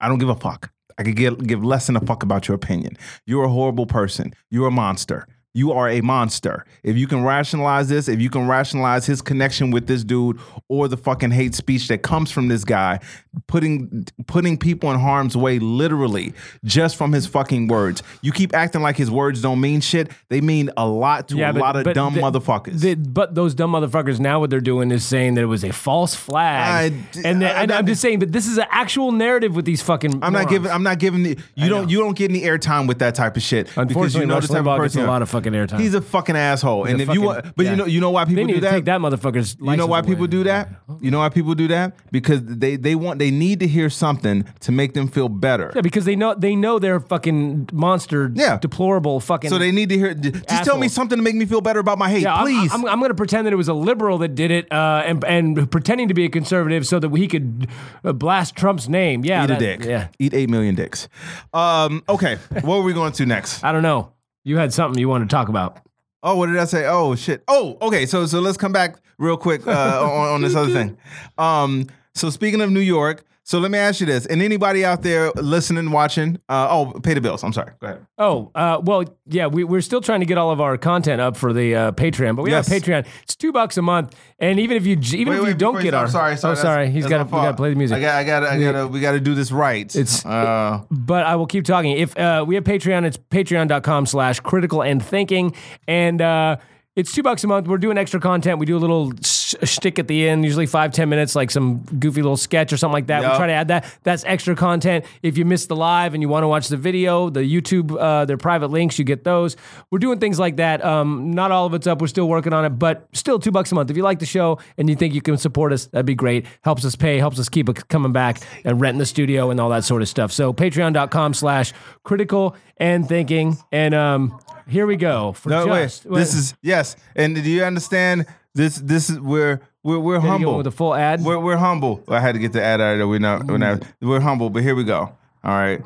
[0.00, 0.70] I don't give a fuck.
[0.98, 2.96] I could give, give less than a fuck about your opinion.
[3.26, 4.32] You're a horrible person.
[4.50, 5.26] You're a monster.
[5.56, 6.66] You are a monster.
[6.82, 10.38] If you can rationalize this, if you can rationalize his connection with this dude
[10.68, 13.00] or the fucking hate speech that comes from this guy,
[13.46, 18.02] putting putting people in harm's way literally just from his fucking words.
[18.20, 20.10] You keep acting like his words don't mean shit.
[20.28, 22.80] They mean a lot to a but- lot of dumb the- motherfuckers.
[22.80, 25.72] the- but those dumb motherfuckers now what they're doing is saying that it was a
[25.72, 29.10] false flag, I- and, I- and I- I'm just saying, but this is an actual
[29.10, 30.18] narrative with these fucking.
[30.22, 30.70] I'm not giving.
[30.70, 31.22] I'm not giving.
[31.22, 31.88] The, you don't.
[31.88, 34.66] You don't get any airtime with that type of shit because you know the type
[34.66, 35.02] of person.
[35.02, 35.80] a lot of fucking fucking airtime.
[35.80, 36.84] He's a fucking asshole.
[36.84, 37.70] and a if you fucking- want, but yeah.
[37.70, 38.70] you know, you know why they people need do to that.
[38.72, 39.56] take that motherfucker's.
[39.60, 40.68] you know why license people do that?
[41.00, 41.94] You know why people do that?
[42.10, 45.72] Because they they want they need to hear something to make them feel better.
[45.74, 48.58] Yeah, because they know they know they're fucking monster, Yeah.
[48.58, 49.50] deplorable fucking.
[49.50, 50.14] So they need to hear.
[50.14, 52.72] Just tell me something to make me feel better about my hate, Yeah, I'm- please.
[52.72, 55.22] I'm, I'm, going to pretend that it was a liberal that did it, uh, and
[55.24, 57.68] and pretending to be a conservative so that he could
[58.04, 59.24] uh, blast Trump's name.
[59.24, 59.84] Yeah, Eat that- a dick.
[59.84, 61.08] Yeah, Eat eight million dicks.
[61.52, 63.62] Um, okay, what are we going to next?
[63.64, 64.12] I don't know.
[64.46, 65.80] You had something you wanted to talk about.
[66.22, 66.86] Oh, what did I say?
[66.86, 67.42] Oh shit.
[67.48, 68.06] Oh, okay.
[68.06, 70.96] So so let's come back real quick uh, on, on this other thing.
[71.36, 75.02] Um, so speaking of New York, so let me ask you this, and anybody out
[75.02, 77.44] there listening, watching, uh, oh, pay the bills.
[77.44, 77.70] I'm sorry.
[77.80, 78.06] Go ahead.
[78.18, 81.36] Oh, uh, well, yeah, we, we're still trying to get all of our content up
[81.36, 82.66] for the uh, Patreon, but we Yes.
[82.66, 83.06] have a Patreon.
[83.22, 85.80] It's two bucks a month, and even if you even Wait, if you wait, don't
[85.80, 86.52] get our, I'm sorry, sorry.
[86.52, 87.56] oh sorry, he's got to we got to fault.
[87.58, 87.98] play the music.
[87.98, 89.86] I got, I got, I got, we got to do this right.
[89.94, 91.92] It's- uh, but I will keep talking.
[91.92, 95.54] If uh, we have Patreon, it's patreon.com slash critical and thinking.
[95.86, 96.56] And uh,
[96.96, 97.68] it's two bucks a month.
[97.68, 98.58] We're doing extra content.
[98.58, 101.82] We do a little sh- shtick at the end, usually five, ten minutes, like some
[101.98, 103.20] goofy little sketch or something like that.
[103.20, 103.32] Yep.
[103.32, 103.98] We try to add that.
[104.02, 105.04] That's extra content.
[105.22, 108.24] If you missed the live and you want to watch the video, the YouTube, uh,
[108.24, 109.56] their private links, you get those.
[109.90, 110.82] We're doing things like that.
[110.82, 112.00] Um, not all of it's up.
[112.00, 113.90] We're still working on it, but still two bucks a month.
[113.90, 116.46] If you like the show and you think you can support us, that'd be great.
[116.62, 119.68] Helps us pay, helps us keep it coming back and renting the studio and all
[119.68, 120.32] that sort of stuff.
[120.32, 121.74] So patreon.com slash
[122.04, 123.58] critical and thinking.
[123.70, 125.32] And um, here we go.
[125.32, 126.18] For no, just, wait.
[126.18, 126.96] This is yes.
[127.14, 128.26] And do you understand?
[128.54, 130.56] This, this is we're we're we're Gotta go humble.
[130.58, 131.22] with the full ad.
[131.22, 132.02] We're we're humble.
[132.08, 133.08] I had to get the ad out of there.
[133.08, 133.86] We're not we're not mm.
[134.00, 135.12] we're humble, but here we go.
[135.44, 135.82] All right.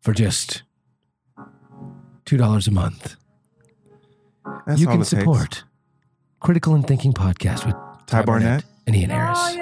[0.00, 0.62] for just
[2.24, 3.16] two dollars a month.
[4.66, 5.10] That's you can it takes.
[5.10, 5.64] support
[6.40, 8.64] Critical and Thinking podcast with Ty Barnett?
[8.86, 9.38] and Ian Harris.
[9.40, 9.56] Oh,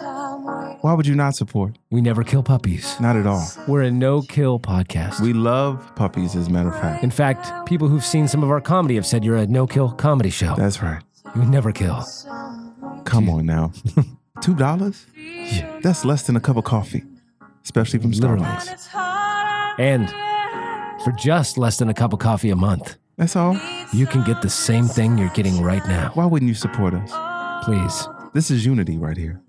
[0.00, 1.76] Why would you not support?
[1.90, 2.98] We never kill puppies.
[3.00, 3.46] Not at all.
[3.68, 5.20] We're a no-kill podcast.
[5.20, 7.04] We love puppies, as a matter of fact.
[7.04, 10.30] In fact, people who've seen some of our comedy have said you're a no-kill comedy
[10.30, 10.54] show.
[10.56, 11.02] That's right.
[11.36, 12.04] You never kill.
[13.04, 13.72] Come on now.
[14.42, 15.06] Two dollars?
[15.16, 15.78] Yeah.
[15.82, 17.04] That's less than a cup of coffee,
[17.64, 18.88] especially from Starbucks.
[19.78, 20.08] And
[21.04, 23.58] for just less than a cup of coffee a month, That's all.
[23.92, 26.10] you can get the same thing you're getting right now.
[26.14, 27.12] Why wouldn't you support us?
[27.64, 28.08] Please.
[28.34, 29.41] This is unity right here.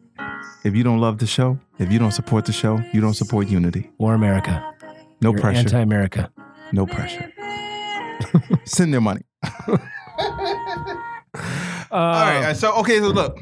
[0.63, 3.47] If you don't love the show, if you don't support the show, you don't support
[3.49, 3.91] unity.
[3.97, 4.73] Or America.
[5.21, 5.59] No You're pressure.
[5.59, 6.31] anti-America.
[6.71, 7.31] no pressure.
[8.65, 9.21] Send their money.
[9.67, 9.77] All
[11.91, 12.53] right.
[12.55, 12.99] So okay.
[12.99, 13.39] So look.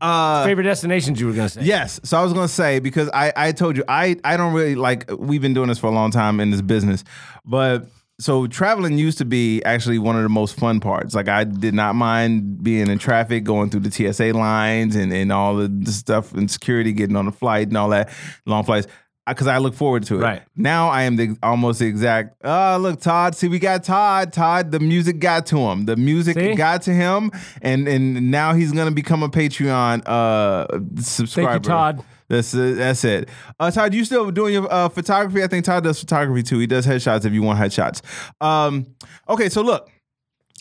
[0.00, 1.62] Uh, Favorite destinations you were to say?
[1.62, 1.98] Yes.
[2.04, 5.10] So I was gonna say because I I told you I I don't really like
[5.18, 7.04] we've been doing this for a long time in this business,
[7.44, 7.86] but
[8.20, 11.14] so traveling used to be actually one of the most fun parts.
[11.14, 15.32] Like I did not mind being in traffic, going through the TSA lines and and
[15.32, 18.10] all the stuff and security, getting on the flight and all that
[18.46, 18.86] long flights.
[19.26, 20.20] Because I look forward to it.
[20.20, 20.42] Right.
[20.54, 22.36] Now I am the almost the exact.
[22.44, 23.34] Oh, look, Todd.
[23.34, 24.34] See, we got Todd.
[24.34, 25.86] Todd, the music got to him.
[25.86, 26.54] The music See?
[26.54, 27.30] got to him,
[27.62, 30.66] and and now he's gonna become a Patreon uh
[31.00, 31.52] subscriber.
[31.52, 32.04] Thank you, Todd.
[32.28, 33.28] That's uh, that's it.
[33.60, 35.42] Uh, Todd, you still doing your uh, photography?
[35.42, 36.58] I think Todd does photography too.
[36.58, 38.00] He does headshots if you want headshots.
[38.44, 38.86] Um,
[39.28, 39.90] okay, so look.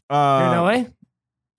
[0.10, 0.90] Uh, in LA?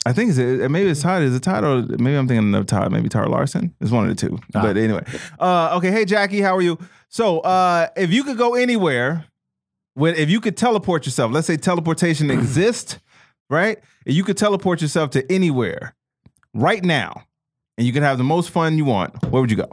[0.07, 1.23] I think it's uh, maybe it's Todd.
[1.23, 2.93] Is it Todd or maybe I'm thinking of Todd?
[2.93, 3.75] Maybe Todd Larson.
[3.81, 4.39] It's one of the two.
[4.55, 4.63] Ah.
[4.63, 5.05] But anyway,
[5.39, 5.91] uh, okay.
[5.91, 6.79] Hey Jackie, how are you?
[7.09, 9.25] So uh, if you could go anywhere,
[9.95, 12.99] when if you could teleport yourself, let's say teleportation exists,
[13.49, 13.79] right?
[14.05, 15.95] If you could teleport yourself to anywhere
[16.53, 17.23] right now,
[17.79, 19.71] and you could have the most fun you want, where would you go?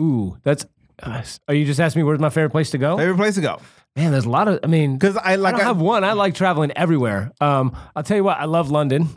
[0.00, 0.64] Ooh, that's.
[1.02, 2.96] Uh, are you just asking me where's my favorite place to go?
[2.96, 3.60] Favorite place to go?
[3.96, 4.60] Man, there's a lot of.
[4.62, 6.04] I mean, Because I I like don't I, have one.
[6.04, 7.32] I like traveling everywhere.
[7.40, 8.38] Um, I'll tell you what.
[8.38, 9.08] I love London.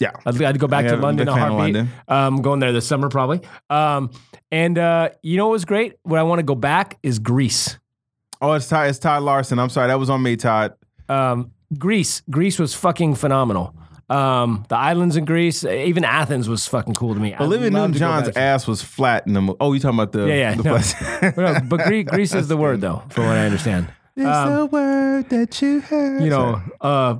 [0.00, 0.12] yeah.
[0.26, 1.74] I'd, I'd go back to London a heartbeat.
[1.74, 1.88] London.
[2.08, 3.40] Um, going there this summer probably.
[3.70, 4.10] Um,
[4.52, 5.94] and uh, you know what was great?
[6.02, 7.78] Where I want to go back is Greece.
[8.40, 8.88] Oh, it's Todd.
[8.88, 9.58] It's Todd Larson.
[9.58, 10.74] I'm sorry, that was on me, Todd.
[11.08, 12.22] Um, Greece.
[12.30, 13.74] Greece was fucking phenomenal.
[14.10, 17.34] Um, the islands in Greece, even Athens was fucking cool to me.
[17.40, 19.40] Olivia go Newton-John's ass was flat in the.
[19.40, 20.26] Mo- oh, you talking about the?
[20.26, 20.70] Yeah, yeah, The no.
[20.72, 20.94] place.
[21.20, 23.88] But, no, but Greece, Greece is the word though, from what I understand.
[24.16, 26.22] It's Um, the word that you heard.
[26.22, 27.16] You know, uh,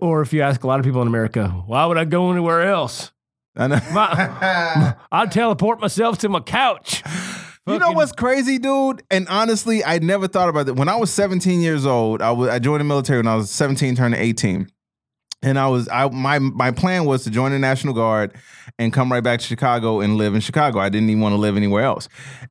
[0.00, 2.62] or if you ask a lot of people in America, why would I go anywhere
[2.62, 3.12] else?
[3.54, 3.78] I know.
[3.92, 7.02] My- I'd teleport myself to my couch.
[7.66, 9.02] You know what's crazy, dude?
[9.10, 10.74] And honestly, I never thought about it.
[10.76, 13.50] When I was 17 years old, I was I joined the military when I was
[13.50, 14.68] 17, turning 18.
[15.42, 18.32] And I was I my my plan was to join the National Guard
[18.78, 20.78] and come right back to Chicago and live in Chicago.
[20.78, 22.08] I didn't even want to live anywhere else.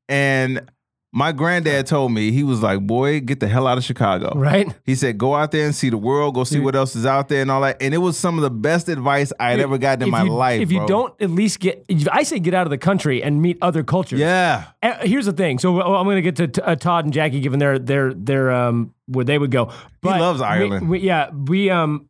[0.09, 0.69] And
[1.13, 4.31] my granddad told me, he was like, boy, get the hell out of Chicago.
[4.33, 4.73] Right?
[4.85, 6.63] He said, go out there and see the world, go see Dude.
[6.63, 7.81] what else is out there and all that.
[7.81, 10.31] And it was some of the best advice I had ever gotten in my you-
[10.31, 10.61] life.
[10.61, 13.41] If you don't at least get, if I say get out of the country and
[13.41, 14.21] meet other cultures.
[14.21, 14.67] Yeah.
[15.01, 15.59] Here's the thing.
[15.59, 18.51] So uh, I'm going to get to uh, Todd and Jackie giving their their their
[18.51, 19.69] um where they would go.
[20.01, 20.89] But loves we- Ireland.
[20.89, 22.07] we- yeah, we um.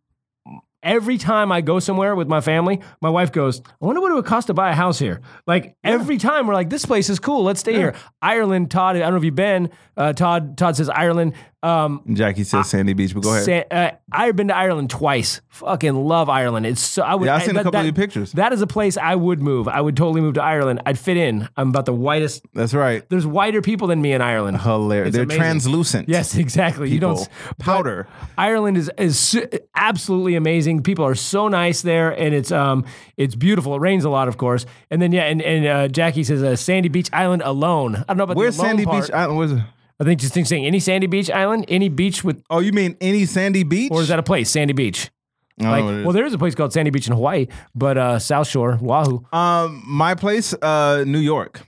[0.84, 4.16] Every time I go somewhere with my family, my wife goes, I wonder what it
[4.16, 5.22] would cost to buy a house here.
[5.46, 7.44] Like every time we're like, this place is cool.
[7.44, 7.94] Let's stay here.
[8.22, 9.70] Ireland, Todd, I don't know if you've been.
[9.96, 11.34] Uh, Todd, Todd says Ireland.
[11.64, 13.46] Um, Jackie says Sandy Beach, but go ahead.
[13.70, 15.42] Sa- uh, I've been to Ireland twice.
[15.50, 16.66] Fucking love Ireland.
[16.66, 17.26] It's so I would.
[17.28, 18.32] Yeah, I've I- seen a that- couple of your pictures.
[18.32, 19.68] That is a place I would move.
[19.68, 20.82] I would totally move to Ireland.
[20.88, 21.48] I'd fit in.
[21.58, 22.44] I'm about the whitest.
[22.56, 23.08] That's right.
[23.10, 24.62] There's whiter people than me in Ireland.
[24.62, 25.10] Hilarious.
[25.10, 25.40] It's They're amazing.
[25.42, 26.10] translucent.
[26.10, 26.90] Yes, exactly.
[26.90, 28.08] You don't powder.
[28.40, 29.40] Ireland is is
[29.76, 30.82] absolutely amazing.
[30.84, 32.86] People are so nice there, and it's um
[33.18, 33.76] it's beautiful.
[33.76, 34.66] It rains a lot, of course.
[34.90, 37.98] And then yeah, and, and uh, Jackie says uh, Sandy Beach Island alone.
[37.98, 39.04] I don't know about Where's the alone Sandy part.
[39.04, 39.38] Beach Island?
[39.38, 39.60] Where's it?
[40.02, 42.98] I think just think saying any Sandy Beach Island, any beach with, Oh, you mean
[43.00, 43.92] any Sandy Beach?
[43.92, 44.50] or is that a place?
[44.50, 45.12] Sandy Beach.
[45.60, 46.06] I don't Like, know what it is.
[46.06, 47.46] well, there is a place called Sandy Beach in Hawaii,
[47.76, 49.20] but uh, South Shore, Oahu.
[49.32, 51.62] Um, my place, uh, New York.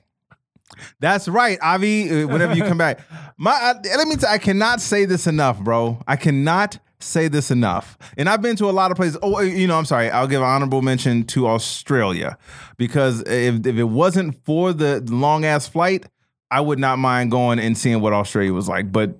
[0.99, 2.23] That's right, Avi.
[2.23, 3.01] uh, Whenever you come back,
[3.37, 4.15] my I, let me.
[4.15, 5.99] T- I cannot say this enough, bro.
[6.07, 7.97] I cannot say this enough.
[8.17, 9.17] And I've been to a lot of places.
[9.21, 10.09] Oh, you know, I'm sorry.
[10.09, 12.37] I'll give honorable mention to Australia
[12.77, 16.07] because if if it wasn't for the long ass flight,
[16.53, 18.91] I would not mind going and seeing what Australia was like.
[18.91, 19.17] But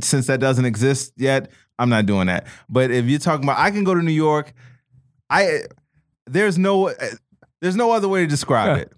[0.00, 2.46] since that doesn't exist yet, I'm not doing that.
[2.68, 4.52] But if you're talking about, I can go to New York.
[5.30, 5.60] I
[6.26, 6.92] there's no
[7.60, 8.82] there's no other way to describe Yeah.
[8.82, 8.92] it.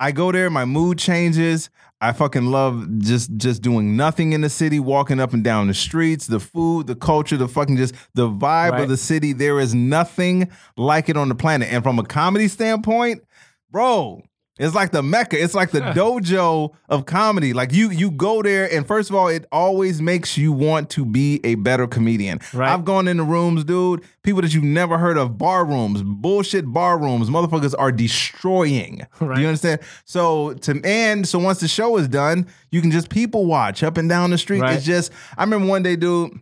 [0.00, 1.70] I go there, my mood changes.
[2.00, 5.74] I fucking love just just doing nothing in the city, walking up and down the
[5.74, 8.82] streets, the food, the culture, the fucking just the vibe Right.
[8.82, 9.32] of the city.
[9.32, 11.68] There is nothing like it on the planet.
[11.72, 13.22] And from a comedy standpoint,
[13.70, 14.22] bro,
[14.56, 15.42] it's like the mecca.
[15.42, 17.52] It's like the dojo of comedy.
[17.52, 21.04] Like you you go there and first of all, it always makes you want to
[21.04, 22.38] be a better comedian.
[22.52, 22.70] Right.
[22.70, 26.98] I've gone into rooms, dude, people that you've never heard of, bar rooms, bullshit bar
[26.98, 29.06] rooms, motherfuckers are destroying.
[29.20, 29.40] Right.
[29.40, 29.80] You understand?
[30.04, 33.96] So to and so once the show is done, you can just people watch up
[33.96, 34.60] and down the street.
[34.60, 34.76] Right.
[34.76, 36.38] It's just I remember one day, dude,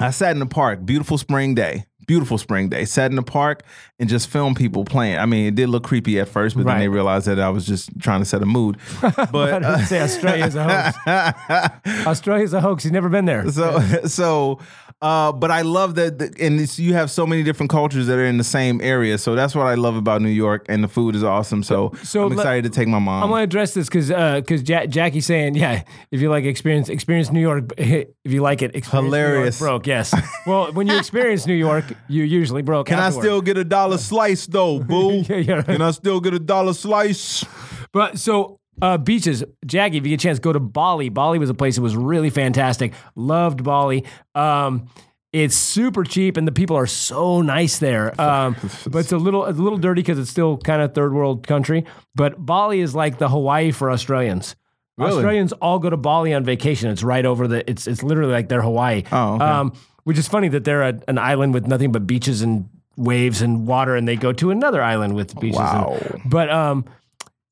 [0.00, 1.84] I sat in the park, beautiful spring day.
[2.06, 2.84] Beautiful spring day.
[2.84, 3.62] Sat in the park
[3.98, 5.18] and just filmed people playing.
[5.18, 6.72] I mean, it did look creepy at first, but Right.
[6.74, 8.76] then they realized that I was just trying to set a mood.
[9.02, 11.78] I But didn't say Australia's a hoax.
[12.06, 12.82] Australia's a hoax.
[12.82, 13.50] He's never been there.
[13.50, 14.58] so so
[15.02, 18.16] uh but i love that the, and it's, you have so many different cultures that
[18.16, 20.88] are in the same area so that's what i love about new york and the
[20.88, 23.74] food is awesome so, So i'm let- excited to take my mom I'm gonna address
[23.74, 24.08] this because
[24.40, 25.82] because ja- Jackie's saying yeah
[26.12, 29.60] if you like experience experience New York if you like it experience Hilarious.
[29.60, 30.14] New York broke yes
[30.46, 33.98] well when you experience New York you usually broke can i still get a dollar
[33.98, 35.62] slice though boo Yeah, yeah.
[35.62, 37.44] can i still get a dollar slice
[37.92, 41.08] But so uh, beaches, Jackie, if you get a chance, go to Bali.
[41.08, 42.92] Bali was a place that was really fantastic.
[43.14, 44.04] Loved Bali.
[44.34, 44.88] Um,
[45.32, 48.20] it's super cheap and the people are so nice there.
[48.20, 48.56] Um,
[48.88, 51.46] but it's a little it's a little dirty because it's still kind of third world
[51.46, 51.84] country.
[52.16, 54.56] But Bali is like the Hawaii for Australians.
[54.96, 55.12] Really?
[55.12, 56.90] Australians all go to Bali on vacation.
[56.90, 57.68] It's right over the.
[57.70, 59.04] It's it's literally like their Hawaii.
[59.12, 59.44] Oh, okay.
[59.44, 59.72] um,
[60.04, 63.66] which is funny that they're a, an island with nothing but beaches and waves and
[63.66, 65.58] water, and they go to another island with beaches.
[65.58, 65.98] and- Wow.
[66.26, 66.84] but um,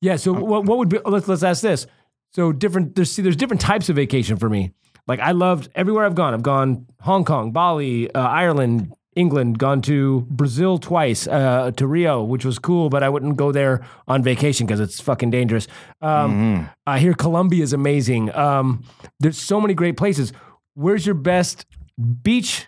[0.01, 0.15] yeah.
[0.15, 0.99] So what what would be?
[1.05, 1.85] Let's let's ask this.
[2.33, 2.95] So different.
[2.95, 4.71] There's see, there's different types of vacation for me.
[5.07, 6.33] Like I loved everywhere I've gone.
[6.33, 9.59] I've gone Hong Kong, Bali, uh, Ireland, England.
[9.59, 11.27] Gone to Brazil twice.
[11.27, 15.01] Uh, to Rio, which was cool, but I wouldn't go there on vacation because it's
[15.01, 15.67] fucking dangerous.
[16.01, 18.33] Um, I hear Colombia is amazing.
[18.33, 18.83] Um,
[19.19, 20.31] there's so many great places.
[20.75, 21.65] Where's your best
[21.97, 22.67] beach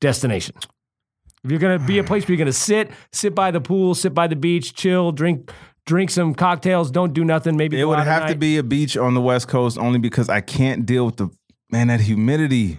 [0.00, 0.56] destination?
[1.44, 4.12] If you're gonna be a place where you're gonna sit, sit by the pool, sit
[4.14, 5.50] by the beach, chill, drink,
[5.86, 7.56] drink some cocktails, don't do nothing.
[7.56, 10.40] Maybe it would have to be a beach on the west coast only because i
[10.40, 11.28] can't deal with the
[11.70, 12.78] man that humidity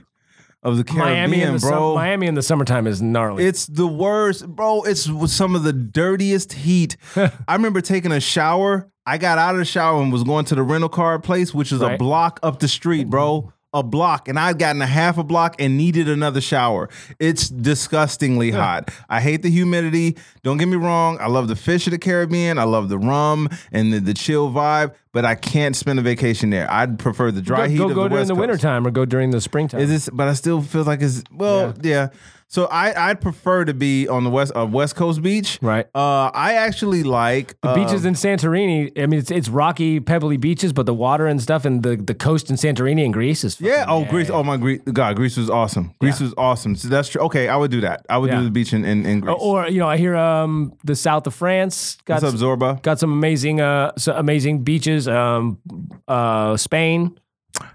[0.61, 3.45] of the caribbean Miami the bro sum- Miami in the summertime is gnarly.
[3.45, 4.83] It's the worst, bro.
[4.83, 6.97] It's some of the dirtiest heat.
[7.15, 8.91] I remember taking a shower.
[9.05, 11.71] I got out of the shower and was going to the rental car place, which
[11.71, 13.53] is a block up the street, bro.
[13.71, 16.89] A block, and I'd gotten a half a block and needed another shower.
[17.19, 18.89] It's disgustingly hot.
[19.07, 20.17] I hate the humidity.
[20.41, 21.19] Don't get me wrong.
[21.21, 22.57] I love the fish of the Caribbean.
[22.57, 26.49] I love the rum and the, the chill vibe, but I can't spend a vacation
[26.49, 26.71] there.
[26.71, 29.05] I'd prefer the dry go heat go, go the during West the wintertime or go
[29.05, 29.81] during the springtime.
[29.81, 30.09] Is this?
[30.11, 32.09] But I still feel like it's well, yeah.
[32.51, 35.59] So I I'd prefer to be on the west uh, West Coast beach.
[35.61, 35.85] Right.
[35.93, 38.91] Uh, I actually like uh, beaches in Santorini.
[38.99, 42.15] I mean, it's it's rocky, pebbly beaches, but the water and stuff and the, the
[42.15, 43.85] coast in Santorini and Greece is Yeah.
[43.87, 44.31] Oh, Greece.
[44.31, 44.81] Oh my Greece.
[44.91, 45.93] God, Greece was awesome.
[45.99, 46.75] Greece was awesome.
[46.75, 47.21] So that's true.
[47.21, 48.03] Okay, I would do that.
[48.09, 48.39] I would Yeah.
[48.39, 49.37] do the beach in in, in Greece.
[49.39, 52.81] Or you know, I hear um the south of France got What's up, Zorba?
[52.81, 55.07] got some amazing uh some amazing beaches.
[55.07, 55.59] Um,
[56.07, 57.15] uh, Spain.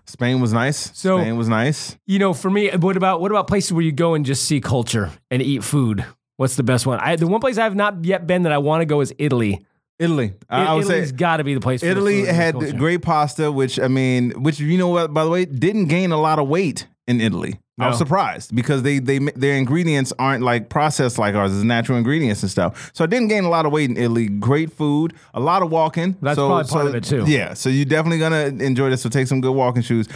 [0.07, 0.97] Spain was nice.
[0.97, 1.97] So- Spain was nice.
[2.07, 4.61] You know, for me, what about what about places where you go and just see
[4.61, 6.05] culture and eat food?
[6.37, 6.99] What's the best one?
[7.01, 9.65] I, the one place I've not yet been that I want to go is Italy.
[9.99, 10.35] Italy.
[10.51, 11.81] I, I would Italy's say got to be the place.
[11.81, 15.25] For the Italy food had great pasta, which I mean, which you know what, by
[15.25, 17.61] the way, didn't gain a lot of weight in Italy.
[17.79, 21.53] I was surprised because they they their ingredients aren't like processed like ours.
[21.53, 22.93] It's natural ingredients and stuff.
[22.95, 24.29] So I didn't gain a lot of weight in Italy.
[24.29, 26.17] Great food, a lot of walking.
[26.23, 27.25] That's so, probably part so- of it, too.
[27.27, 29.03] Yeah, so you're definitely gonna enjoy this.
[29.03, 30.07] So take some good walking shoes.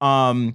[0.00, 0.54] Um,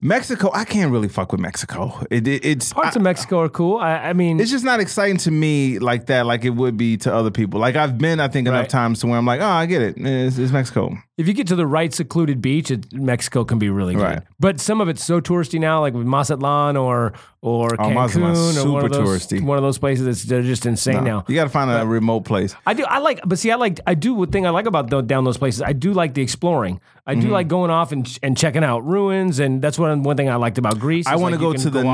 [0.00, 2.04] Mexico, I can't really fuck with Mexico.
[2.10, 3.78] It, it- it's Parts I- of Mexico are cool.
[3.78, 6.98] I, I mean, it's just not exciting to me like that, like it would be
[6.98, 7.58] to other people.
[7.58, 8.68] Like I've been, I think, enough Right.
[8.70, 9.94] times to where I'm like, oh, I get it.
[9.96, 10.96] It's, it's Mexico.
[11.16, 14.02] If you get to the right secluded beach, it, Mexico can be really good.
[14.02, 14.22] Right.
[14.40, 18.72] But some of it's so touristy now, like with Mazatlan or or Oh, Cancun or
[18.72, 19.40] one of those touristy.
[19.44, 21.24] one of those places that's they're just insane now.
[21.28, 22.56] You got to find a remote place.
[22.66, 22.84] I do.
[22.84, 23.78] I like, but see, I like.
[23.86, 24.12] I do.
[24.14, 25.62] One thing I like about tho- down those places.
[25.62, 26.80] I do like the exploring.
[27.06, 27.20] I Mm-hmm.
[27.20, 30.36] do like going off and and checking out ruins, and that's one one thing I
[30.36, 31.06] liked about Greece.
[31.06, 31.86] I want like, to go to the and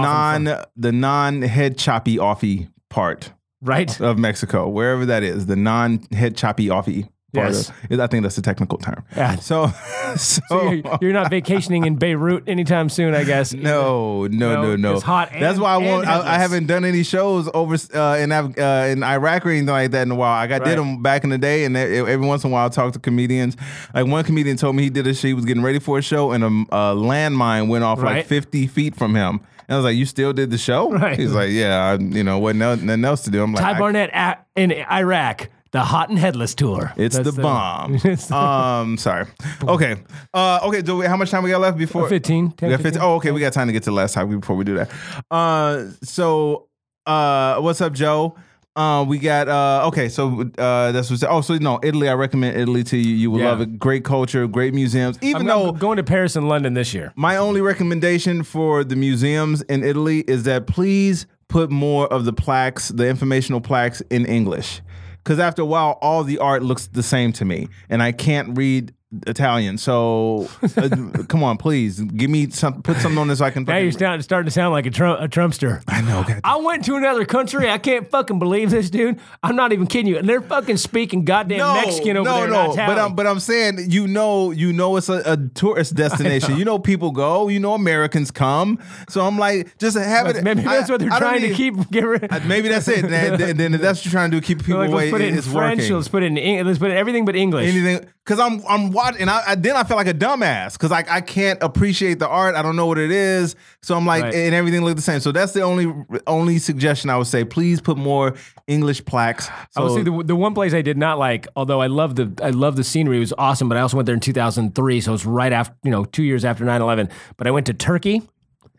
[0.46, 4.00] non the non head choppy offy part right.
[4.00, 7.08] of Mexico, wherever that is, the non head choppy offy.
[7.32, 7.70] Yes.
[7.90, 9.04] I think that's the technical term.
[9.16, 9.36] Yeah.
[9.40, 9.68] So,
[10.16, 13.52] so, You're, you're not vacationing in Beirut anytime soon, I guess.
[13.54, 14.94] No, no, No, no, no.
[14.94, 16.06] it's hot That's why I and want.
[16.08, 19.92] I, I haven't done any shows over uh, in uh, in Iraq or anything like
[19.92, 20.32] that in a while.
[20.32, 20.64] I Right.
[20.64, 22.98] did them back in the day, and every once in a while I talk to
[22.98, 23.56] comedians.
[23.94, 25.28] Like one comedian told me he did a show.
[25.28, 28.66] He was getting ready for a show, and a, a landmine went off like fifty
[28.66, 29.40] feet from him.
[29.68, 31.16] And I was like, "You still did the show?" Right.
[31.18, 34.10] He's like, "Yeah, I, you know, what nothing else to do." I'm like, Ty Barnett
[34.12, 36.92] at, in Iraq, the hot and headless tour.
[36.96, 37.98] It's That's the bomb.
[38.32, 39.26] Um, sorry.
[39.62, 39.96] Okay.
[40.34, 40.82] Uh, okay.
[40.82, 42.08] Do we, how much time we got left before?
[42.08, 42.92] 15, 10, We got 15.
[42.94, 43.02] 15.
[43.02, 43.30] Oh, okay.
[43.30, 44.90] We got time to get to the last topic before we do that.
[45.30, 46.68] Uh, so,
[47.06, 48.36] uh, what's up, Joe?
[48.76, 50.08] Uh, we got uh, okay.
[50.08, 52.08] So uh, that's what's oh, so no, Italy.
[52.08, 53.14] I recommend Italy to you.
[53.14, 53.50] You will Yeah.
[53.50, 53.78] love it.
[53.80, 55.18] Great culture, great museums.
[55.22, 57.12] Even I'm, though I'm going to Paris and London this year.
[57.16, 62.32] my only recommendation for the museums in Italy is that please put more of the
[62.32, 64.80] plaques, the informational plaques in English.
[65.22, 68.56] Because after a while, all the art looks the same to me, and I can't
[68.56, 68.94] read
[69.26, 69.76] Italian.
[69.76, 70.88] So uh,
[71.28, 73.64] come on, please give me some, put something on this so I can.
[73.64, 75.82] Now you're fucking- starting, to sound like a, Trump, a Trumpster.
[75.88, 76.22] I know.
[76.26, 76.40] God.
[76.44, 77.68] I went to another country.
[77.68, 79.18] I can't fucking believe this, dude.
[79.42, 80.18] I'm not even kidding you.
[80.18, 82.48] And they're fucking speaking goddamn Mexican over no, there.
[82.48, 85.94] no, not but I'm but I'm saying you know you know it's a, a tourist
[85.96, 86.56] destination.
[86.56, 87.48] You know people go.
[87.48, 88.78] You know Americans come.
[89.08, 90.42] So I'm like just have it.
[90.44, 91.90] Maybe that's I- what they're I trying to keep.
[91.90, 92.30] Get rid.
[92.46, 93.04] Maybe that's it.
[93.04, 95.02] And then, then that's what you're trying to do, keep people Like, away.
[95.04, 95.80] let's put it in it's French.
[95.80, 95.96] working.
[95.96, 96.66] Let's put it in English.
[96.66, 97.68] Let's put it everything but English.
[97.68, 100.90] Anything because I'm I'm watching and I, I then I feel like a dumbass because
[100.90, 102.54] like I can't appreciate the art.
[102.54, 103.56] I don't know what it is.
[103.82, 104.34] So I'm like Right.
[104.34, 105.20] and everything look the same.
[105.20, 105.92] So that's the only
[106.26, 107.44] only suggestion I would say.
[107.44, 108.34] Please put more
[108.66, 109.46] English plaques.
[109.70, 112.16] So I would say the, the one place I did not like, although I love
[112.16, 113.68] the I love the scenery, it was awesome.
[113.68, 116.22] But I also went there in 2003, so it was right after you know two
[116.22, 117.10] years after 9/11.
[117.36, 118.22] But I went to Turkey.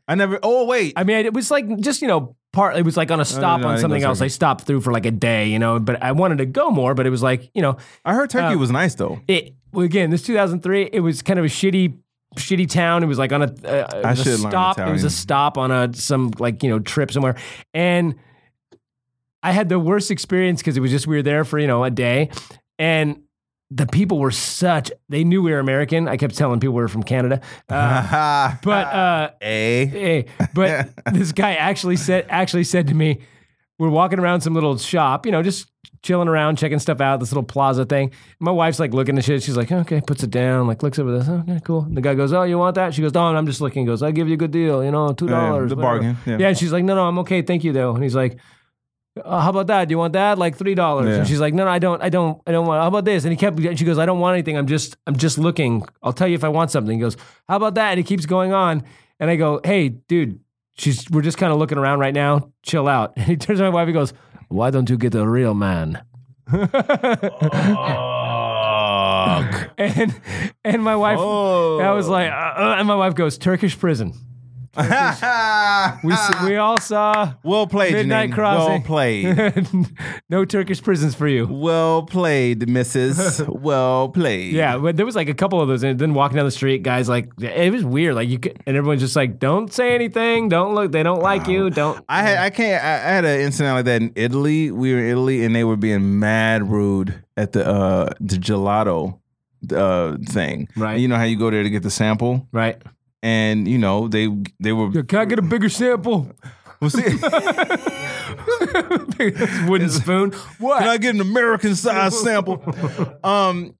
[0.07, 0.39] I never.
[0.43, 0.93] Oh wait.
[0.97, 2.75] I mean, it was like just you know part.
[2.75, 4.19] It was like on a stop no, I on something else.
[4.19, 5.79] I stopped through for like a day, you know.
[5.79, 8.55] But I wanted to go more, but it was like you know, I heard Turkey
[8.55, 9.21] uh, was nice though.
[9.27, 10.89] it well, again this 2003.
[10.91, 11.97] It was kind of a shitty.
[12.37, 13.03] Shitty town.
[13.03, 14.79] It was like on a, uh, it I was a should learn stop.
[14.79, 17.35] It was a stop on a some like you know trip somewhere,
[17.73, 18.15] and
[19.43, 21.83] I had the worst experience because it was just we were there for you know
[21.83, 22.29] a day,
[22.79, 23.21] and
[23.71, 24.91] the people were such.
[25.09, 26.07] They knew we were American.
[26.07, 31.31] I kept telling people we were from Canada, uh, but uh, a hey, but this
[31.31, 33.21] guy actually said actually said to me,
[33.81, 35.71] "We're walking around some little shop, you know, just
[36.03, 39.41] chilling around, checking stuff out, this little plaza thing." My wife's like looking at shit.
[39.41, 41.27] She's like, "Okay," puts it down, like looks over this.
[41.27, 41.85] Okay, cool.
[41.85, 43.87] And the guy goes, "Oh, you want that?" She goes, "No, I'm just looking." He
[43.87, 46.37] goes, "I'll give you a good deal, you know, two dollars." the bargain, yeah.
[46.37, 46.47] yeah.
[46.49, 48.37] And she's like, "No, no, I'm okay, thank you, though." And he's like.
[49.25, 49.89] Uh, how about that?
[49.89, 50.37] Do you want that?
[50.37, 51.09] Like three dollars?
[51.09, 51.15] Yeah.
[51.15, 52.81] And she's like, no, no, I don't, I don't, I don't want.
[52.81, 53.25] How about this?
[53.25, 53.59] And he kept.
[53.59, 54.57] And she goes, I don't want anything.
[54.57, 55.83] I'm just, I'm just looking.
[56.01, 56.97] I'll tell you if I want something.
[56.97, 57.17] He goes,
[57.49, 57.89] how about that?
[57.89, 58.85] And he keeps going on.
[59.19, 60.39] And I go, hey, dude,
[60.81, 62.51] she's, we're just kind of looking around right now.
[62.63, 63.13] Chill out.
[63.15, 63.87] And he turns to my wife.
[63.87, 64.13] He goes,
[64.49, 66.03] why don't you get a real man?
[66.51, 66.61] and
[70.65, 74.13] and my wife, I was like, uh, uh, and my wife goes, Turkish prison.
[76.03, 76.15] We
[76.45, 78.33] we all saw well played, Midnight Janine.
[78.33, 78.69] Crossing.
[78.69, 79.67] Well played.
[80.29, 81.45] no Turkish prisons for you.
[81.47, 83.47] well played, Mrs.
[83.61, 84.53] well played.
[84.53, 86.83] Yeah, but there was like a couple of those, and then walking down the street,
[86.83, 88.15] guys like it was weird.
[88.15, 90.47] Like you, could, and everyone's just like, "Don't say anything.
[90.49, 90.91] Don't look.
[90.91, 91.69] They don't like you.
[91.69, 94.71] Don't." I had I can't I, I had an incident like that in Italy.
[94.71, 99.19] We were in Italy and they were being mad rude at the uh the gelato
[99.75, 100.67] uh thing.
[100.77, 100.99] Right.
[100.99, 102.81] You know how you go there to get the sample Right?
[103.21, 104.27] And you know they
[104.59, 106.31] they were Can I get a bigger sample?
[106.81, 107.03] well, see,
[109.67, 110.31] Wooden spoon.
[110.57, 110.79] What?
[110.79, 112.63] Can I get an American size sample?
[113.23, 113.75] Um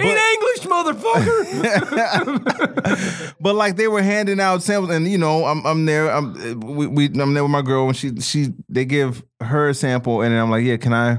[0.00, 3.34] English, motherfucker.
[3.40, 6.86] but like they were handing out samples, and you know, I'm I'm there, I'm we,
[6.86, 10.32] we I'm there with my girl, and she she they give her a sample, and
[10.32, 11.16] then I'm like, yeah, can I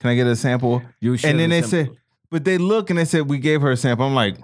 [0.00, 0.82] can I get a sample?
[1.00, 1.90] You and then they said,
[2.30, 4.06] but they look and they said we gave her a sample.
[4.06, 4.36] I'm like,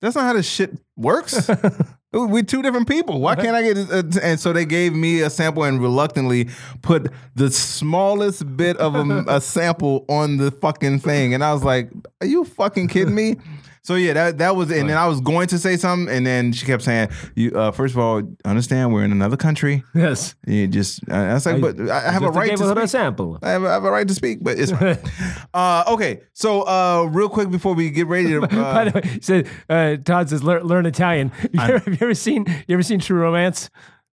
[0.00, 1.50] that's not how this shit works.
[2.12, 3.20] we two different people.
[3.20, 3.76] Why can't I get?
[3.76, 6.48] A, and so they gave me a sample and reluctantly
[6.82, 11.64] put the smallest bit of a, a sample on the fucking thing, and I was
[11.64, 11.90] like,
[12.20, 13.36] "Are you fucking kidding me?"
[13.84, 16.52] So yeah, that that was, and then I was going to say something, and then
[16.52, 19.84] she kept saying, "You uh, first of all, understand we're in another country.
[19.94, 20.34] Yes.
[20.46, 22.88] You just." I was like, "But I have a right to speak.
[22.88, 23.38] sample.
[23.42, 24.96] I have, I have a right to speak, but it's fine."
[25.54, 29.18] uh, okay, so uh, real quick before we get ready to, By uh, the way,
[29.20, 31.30] said uh, Todd says learn, learn Italian.
[31.54, 33.68] You ever, have you ever seen you ever seen True Romance?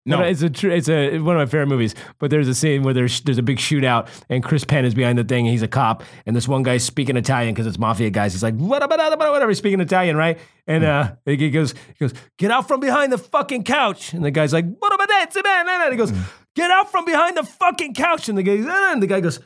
[0.06, 0.22] No.
[0.22, 0.72] it's a true.
[0.72, 1.94] It's a one of my favorite movies.
[2.18, 5.18] But there's a scene where there's there's a big shootout and Chris Penn is behind
[5.20, 5.46] the thing.
[5.46, 8.34] and He's a cop, and this one guy's speaking Italian because it's mafia guys.
[8.34, 10.40] He's like whatever, whatever, he's speaking Italian, right?
[10.66, 14.14] And uh, he goes, he goes, get out from behind the fucking couch.
[14.14, 15.36] And the guy's like, what about that?
[15.36, 16.12] And he goes,
[16.56, 18.30] get out from behind the fucking couch.
[18.30, 19.40] And the guy, and the guy goes.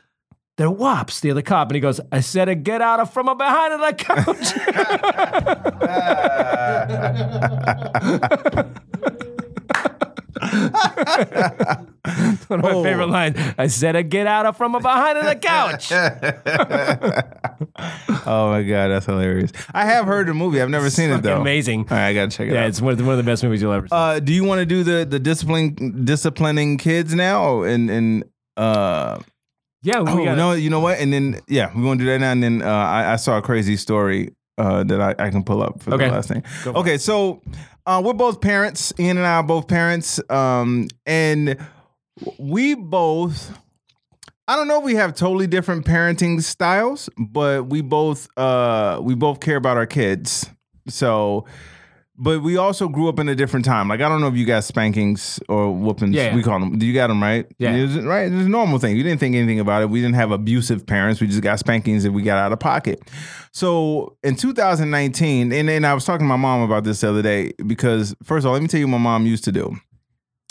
[0.58, 1.68] They're wops, the other cop.
[1.68, 4.54] And he goes, I said to get out of from behind the couch.
[12.48, 12.84] One of my Oh.
[12.84, 13.38] favorite lines.
[13.58, 15.92] I said I get out of from behind the couch.
[18.28, 19.52] oh my god, that's hilarious.
[19.74, 20.62] I have heard the movie.
[20.62, 21.42] I've never seen it though.
[21.42, 21.86] Amazing.
[21.86, 22.70] Right, I gotta check it Yeah, out.
[22.70, 23.96] it's one of, the, one of the best movies you'll ever see.
[23.96, 28.24] Uh, do you want to do the the discipline disciplining kids now and and
[28.58, 29.20] uh
[29.84, 32.12] yeah, we oh got no you know what and then yeah we want to do
[32.12, 35.30] that now and then uh, I, I saw a crazy story uh, that I, I
[35.30, 36.08] can pull up for Okay.
[36.08, 36.44] the last thing.
[36.66, 37.42] Okay, so
[37.86, 38.94] uh, we're both parents.
[39.00, 41.58] Ian and I are both parents, um, and
[42.38, 43.58] we both.
[44.48, 49.16] I don't know if we have totally different parenting styles, but we both uh, we
[49.16, 50.50] both care about our kids.
[50.88, 51.46] So,
[52.18, 53.88] but we also grew up in a different time.
[53.90, 56.16] Like I don't know if you got spankings or whoopings.
[56.16, 56.36] Yeah, yeah.
[56.36, 56.78] We call them.
[56.80, 57.46] Do you got them right?
[57.60, 57.74] Yeah.
[57.76, 58.32] It was- right.
[58.32, 58.96] It's a normal thing.
[58.96, 59.90] You didn't think anything about it.
[59.90, 61.20] We didn't have abusive parents.
[61.22, 63.02] We just got spankings that we got out of pocket.
[63.52, 67.22] So in 2019, and, and I was talking to my mom about this the other
[67.22, 69.76] day because first of all, let me tell you what my mom used to do.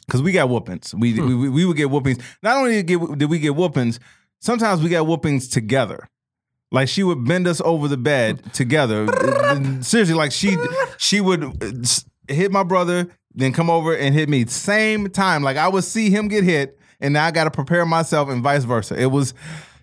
[0.06, 0.94] Because we got whoopings.
[0.94, 1.40] We, Hmm.
[1.40, 2.18] we we would get whoopings.
[2.42, 3.98] Not only did, get, did we get whoopings,
[4.40, 6.06] sometimes we got whoopings together.
[6.74, 9.06] Like she would bend us over the bed together.
[9.80, 10.56] Seriously, like she
[10.98, 11.56] she would
[12.28, 15.44] hit my brother, then come over and hit me same time.
[15.44, 18.42] Like I would see him get hit, and now I got to prepare myself, and
[18.42, 19.00] vice versa.
[19.00, 19.34] It was,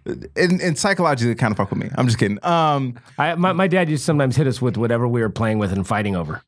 [0.06, 1.89] and, and psychologically, it kind of fuck with me.
[1.96, 2.44] I'm just kidding.
[2.44, 5.60] Um, I, my, my dad used to sometimes hit us with whatever we were playing
[5.60, 6.42] with and fighting over.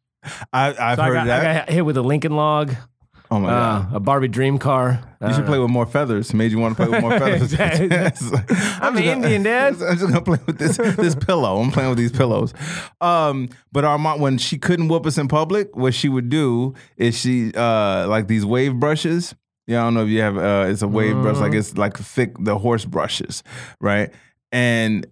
[0.52, 1.40] I, I've So I heard got, that.
[1.46, 2.76] I got hit with a Lincoln log,
[3.36, 3.94] oh my god.
[3.94, 5.02] uh, a Barbie dream car.
[5.26, 6.34] You should play with more feathers.
[6.34, 7.54] Made you want to play with more feathers.
[7.60, 9.76] I'm just gonna- Indian, Dad.
[9.82, 11.62] I'm just gonna play with this this pillow.
[11.62, 12.54] I'm playing with these pillows.
[13.00, 16.74] Um, but our mom, when she couldn't whoop us in public, what she would do
[16.98, 19.34] is she uh like these wave brushes.
[19.66, 20.38] Yeah, I don't know if you have.
[20.38, 23.44] Uh, it's a wave brush, like it's like thick the horse brushes,
[23.80, 24.12] right?
[24.52, 25.08] And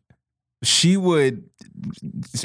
[0.61, 1.49] she would.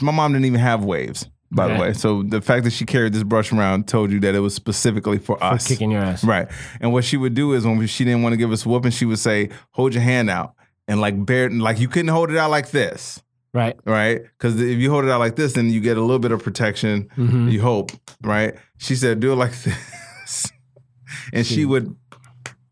[0.00, 1.92] My mom didn't even have waves, by the way.
[1.92, 5.18] So the fact that she carried this brush around told you that it was specifically
[5.18, 5.66] for, For us.
[5.68, 6.24] kicking your ass.
[6.24, 6.48] Right.
[6.80, 8.90] And what she would do is when she didn't want to give us a whooping,
[8.92, 10.54] she would say, "Hold your hand out."
[10.88, 13.22] And like bear, like you couldn't hold it out like this,
[13.54, 13.76] Right.
[13.84, 14.22] right?
[14.22, 16.42] Because if you hold it out like this, then you get a little bit of
[16.42, 17.08] protection.
[17.16, 17.50] Mhm.
[17.50, 17.90] You hope,
[18.22, 18.54] right?
[18.78, 20.52] She said, "Do it like this,"
[21.32, 21.94] and she would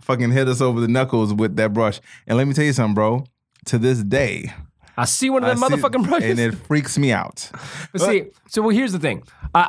[0.03, 2.01] fucking hit us over the knuckles with that brush.
[2.27, 3.25] And let me tell you something, bro.
[3.66, 4.53] To this day,
[4.97, 6.31] I see one of I them see- motherfucking brushes.
[6.31, 7.51] and it freaks me out.
[7.93, 9.23] But see, so well, here's the thing.
[9.55, 9.69] Uh,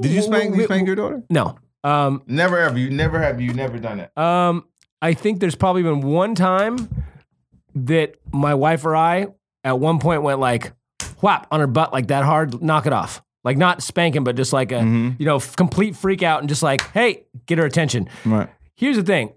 [0.00, 0.54] Did you spank?
[0.56, 1.22] you spank your daughter?
[1.30, 1.56] No.
[1.82, 2.78] Um, Never ever.
[2.78, 3.40] You never have.
[3.40, 4.16] You never done it.
[4.18, 4.64] um,
[5.02, 7.04] I think there's probably been one time
[7.74, 9.28] that my wife or I
[9.64, 10.72] at one point went like
[11.22, 13.22] whap on her butt like that hard, knock it off.
[13.42, 15.16] Like not spanking, but just like a Mhm.
[15.18, 18.08] you know f- complete freak out and just like hey, get her attention.
[18.26, 18.48] Right.
[18.76, 19.32] Here's the thing.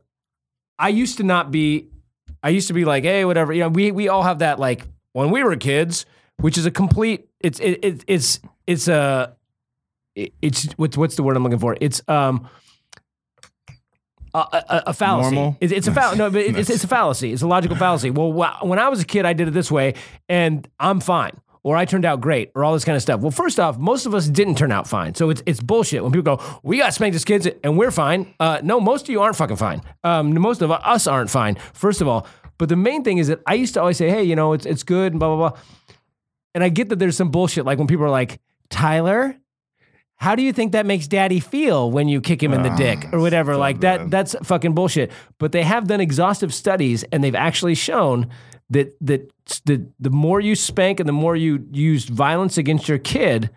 [0.77, 1.87] I used to not be
[2.41, 3.53] I used to be like, hey, whatever.
[3.53, 6.05] You know, we we all have that like when we were kids,
[6.37, 9.35] which is a complete it's it, it it's it's a
[10.15, 11.75] it's what's what's the word I'm looking for?
[11.81, 12.47] It's um
[14.33, 15.35] a, a, a fallacy.
[15.35, 15.57] Normal?
[15.61, 16.17] It's, it's a fallacy.
[16.17, 17.31] No, but it- it's, it's a fallacy.
[17.33, 18.09] It's a logical fallacy.
[18.09, 19.93] Well, when I was a kid, I did it this way,
[20.27, 23.21] and I'm fine, or I turned out great, or all this kind of stuff.
[23.21, 26.11] Well, first off, most of us didn't turn out fine, so it's it's bullshit when
[26.11, 29.21] people go, "We got spanked as kids, and we're fine." Uh, no, most of you
[29.21, 29.81] aren't fucking fine.
[30.03, 31.55] Um, most of us aren't fine.
[31.73, 32.25] First of all,
[32.63, 34.65] but the main thing is that I used to always say, "Hey, you know, it's
[34.65, 35.59] it's good," and blah blah blah.
[36.55, 38.39] And I get that there's some bullshit, like when people are like,
[38.69, 39.35] "Tyler."
[40.15, 42.75] How do you think that makes daddy feel when you kick him in the ah,
[42.77, 43.57] dick or whatever?
[43.57, 45.11] Like that that's fucking bullshit.
[45.39, 48.29] But they have done exhaustive studies and they've actually shown
[48.69, 49.29] that that
[49.65, 53.49] the the more you spank and the more you use violence against your kid,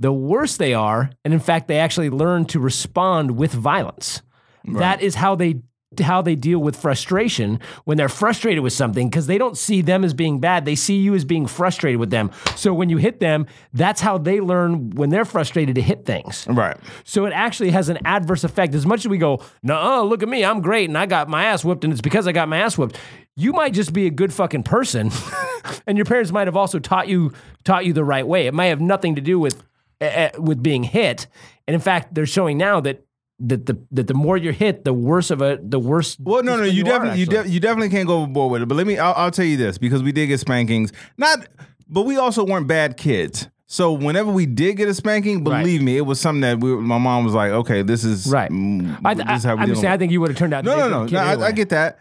[0.00, 1.12] the worse they are.
[1.24, 4.22] And in fact, they actually learn to respond with violence.
[4.64, 5.60] That is how they
[5.98, 10.04] how they deal with frustration when they're frustrated with something because they don't see them
[10.04, 10.64] as being bad.
[10.64, 12.30] They see you as being frustrated with them.
[12.54, 16.46] So when you hit them, that's how they learn when they're frustrated to hit things.
[16.48, 16.76] Right.
[17.02, 18.74] So it actually has an adverse effect.
[18.74, 21.44] As much as we go, no, look at me, I'm great, and I got my
[21.44, 22.96] ass whooped, and it's because I got my ass whooped.
[23.36, 25.10] You might just be a good fucking person,
[25.86, 27.32] and your parents might have also taught you
[27.64, 28.46] taught you the right way.
[28.46, 29.62] It might have nothing to do with
[30.00, 31.26] uh, with being hit.
[31.66, 33.04] And in fact, they're showing now that
[33.40, 36.16] that the that the more you're hit, the worse of a the worse.
[36.20, 38.66] Well, no, no, you, are, definitely you, de- you definitely can't go overboard with it.
[38.66, 40.92] But let me, I'll, I'll tell you this because we did get spankings.
[41.16, 41.46] Not,
[41.88, 43.48] but we also weren't bad kids.
[43.66, 45.62] So whenever we did get a spanking, Right.
[45.62, 48.50] believe me, it was something that we, my mom was like, okay, this is Right.
[48.50, 50.52] mm, I, this I, is how we I'm saying, I think you would have turned
[50.52, 50.64] out.
[50.64, 51.06] No, no, no, no.
[51.06, 52.00] kid I, I get that.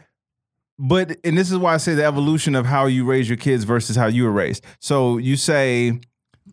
[0.80, 3.66] But and this is why I say the evolution of how you raise your kids
[3.66, 4.66] versus how you were raised.
[4.80, 6.00] So you say,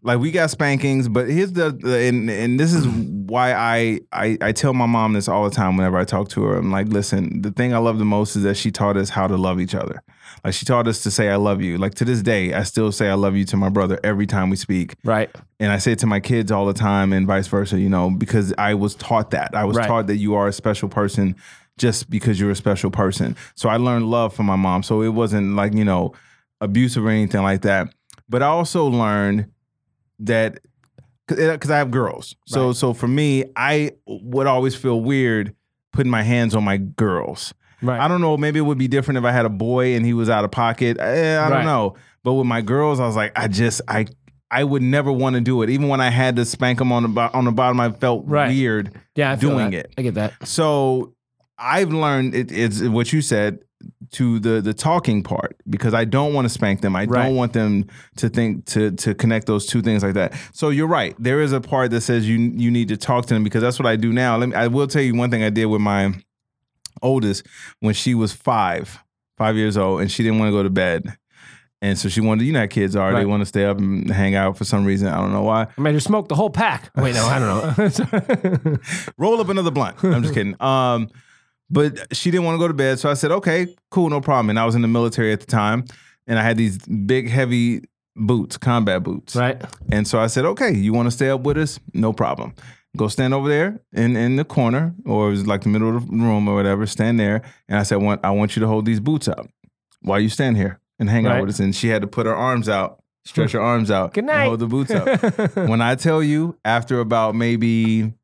[0.02, 4.38] like we got spankings, but here's the, the and and this is why I, I
[4.40, 6.58] I tell my mom this all the time whenever I talk to her.
[6.58, 9.26] I'm like, listen, the thing I love the most is that she taught us how
[9.26, 10.02] to love each other.
[10.44, 11.76] Like she taught us to say I love you.
[11.78, 14.50] Like to this day, I still say I love you to my brother every time
[14.50, 15.30] we speak Right.
[15.58, 18.10] and I say it to my kids all the time and vice versa, you know,
[18.10, 19.54] because I was taught that.
[19.54, 19.86] I was Right.
[19.88, 21.34] taught that you are a special person
[21.78, 23.34] just because you're a special person.
[23.54, 24.82] So I learned love from my mom.
[24.82, 26.12] So it wasn't like, you know,
[26.60, 27.88] abusive or anything like that.
[28.28, 29.46] But I also learned
[30.20, 30.58] that
[31.28, 32.36] because I have girls.
[32.46, 32.76] So Right.
[32.76, 35.54] so for me, I would always feel weird
[35.92, 37.52] putting my hands on my girls.
[37.82, 38.00] Right.
[38.00, 38.36] I don't know.
[38.36, 40.50] Maybe it would be different if I had a boy and he was out of
[40.50, 40.96] pocket.
[40.98, 41.48] Eh, I Right.
[41.50, 41.94] don't know.
[42.22, 44.06] But with my girls, I was like, I just, I,
[44.50, 45.70] I would never want to do it.
[45.70, 48.24] Even when I had to spank them on the bo- on the bottom, I felt
[48.26, 48.48] Right.
[48.48, 48.92] weird.
[49.16, 49.92] yeah, I doing it.
[49.98, 50.32] I get that.
[50.46, 51.12] So
[51.58, 53.58] I've learned it, it's what you said
[54.12, 56.96] to the the talking part because I don't want to spank them.
[56.96, 57.24] I Right.
[57.26, 60.34] don't want them to think to to connect those two things like that.
[60.52, 61.14] So you're right.
[61.18, 63.78] There is a part that says you you need to talk to them because that's
[63.78, 64.36] what I do now.
[64.36, 64.54] Let me.
[64.54, 66.14] I will tell you one thing I did with my
[67.02, 67.46] oldest
[67.80, 68.98] when she was five,
[69.36, 71.16] five years old, and she didn't want to go to bed.
[71.82, 73.12] And so she wanted, you know how kids are.
[73.14, 75.08] They want to stay up and hang out for some reason.
[75.08, 75.66] I don't know why.
[75.76, 76.90] I might just smoke the whole pack.
[76.96, 77.98] Wait, no, I don't
[78.64, 78.76] know.
[79.18, 80.02] roll up another blunt.
[80.02, 80.56] I'm just kidding.
[80.60, 81.10] Um,
[81.70, 84.50] but she didn't want to go to bed, so I said, "Okay, cool, no problem."
[84.50, 85.84] And I was in the military at the time,
[86.26, 87.82] and I had these big, heavy
[88.14, 89.36] boots, combat boots.
[89.36, 89.60] right.
[89.92, 91.78] And so I said, "Okay, you want to stay up with us?
[91.92, 92.54] No problem.
[92.96, 96.06] Go stand over there in in the corner, or it was like the middle of
[96.08, 96.86] the room or whatever.
[96.86, 99.46] Stand there." And I said, "Want I want you to hold these boots up
[100.02, 102.34] while you stand here and hang out with us." And she had to put her
[102.34, 104.46] arms out, stretch her arms out, Good night.
[104.46, 108.14] hold the boots up when I tell you, after about maybe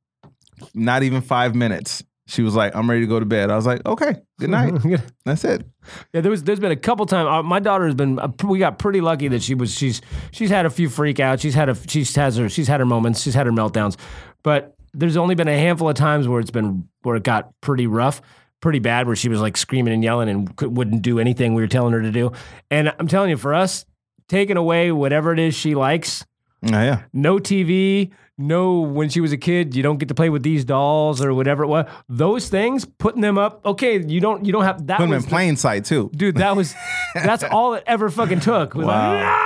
[0.75, 3.67] not even five minutes, she was like, "I'm ready to go to bed." I was
[3.67, 4.75] like, "Okay, good night."
[5.25, 5.67] That's it.
[6.13, 7.29] Yeah, there was there's been a couple times.
[7.29, 8.19] Uh, my daughter has been.
[8.19, 9.75] Uh, we got pretty lucky that she was.
[9.75, 10.01] She's
[10.31, 11.43] she's had a few freak outs.
[11.43, 13.23] She's had a she's has her she's had her moments.
[13.23, 13.97] She's had her meltdowns,
[14.43, 17.87] but there's only been a handful of times where it's been where it got pretty
[17.87, 18.21] rough,
[18.61, 21.63] pretty bad, where she was like screaming and yelling and could, wouldn't do anything we
[21.63, 22.31] were telling her to do.
[22.71, 23.85] And I'm telling you, for us,
[24.29, 26.25] taking away whatever it is she likes,
[26.63, 27.03] Yeah, yeah.
[27.13, 28.11] no TV,
[28.49, 31.33] no when she was a kid, you don't get to play with these dolls or
[31.35, 31.87] whatever it was.
[32.09, 35.23] Those things, putting them up, okay, you don't you don't have that Put them in
[35.23, 36.11] the- plain sight too.
[36.15, 36.75] dude that was
[37.15, 39.39] that's all it ever fucking took was like, Wow.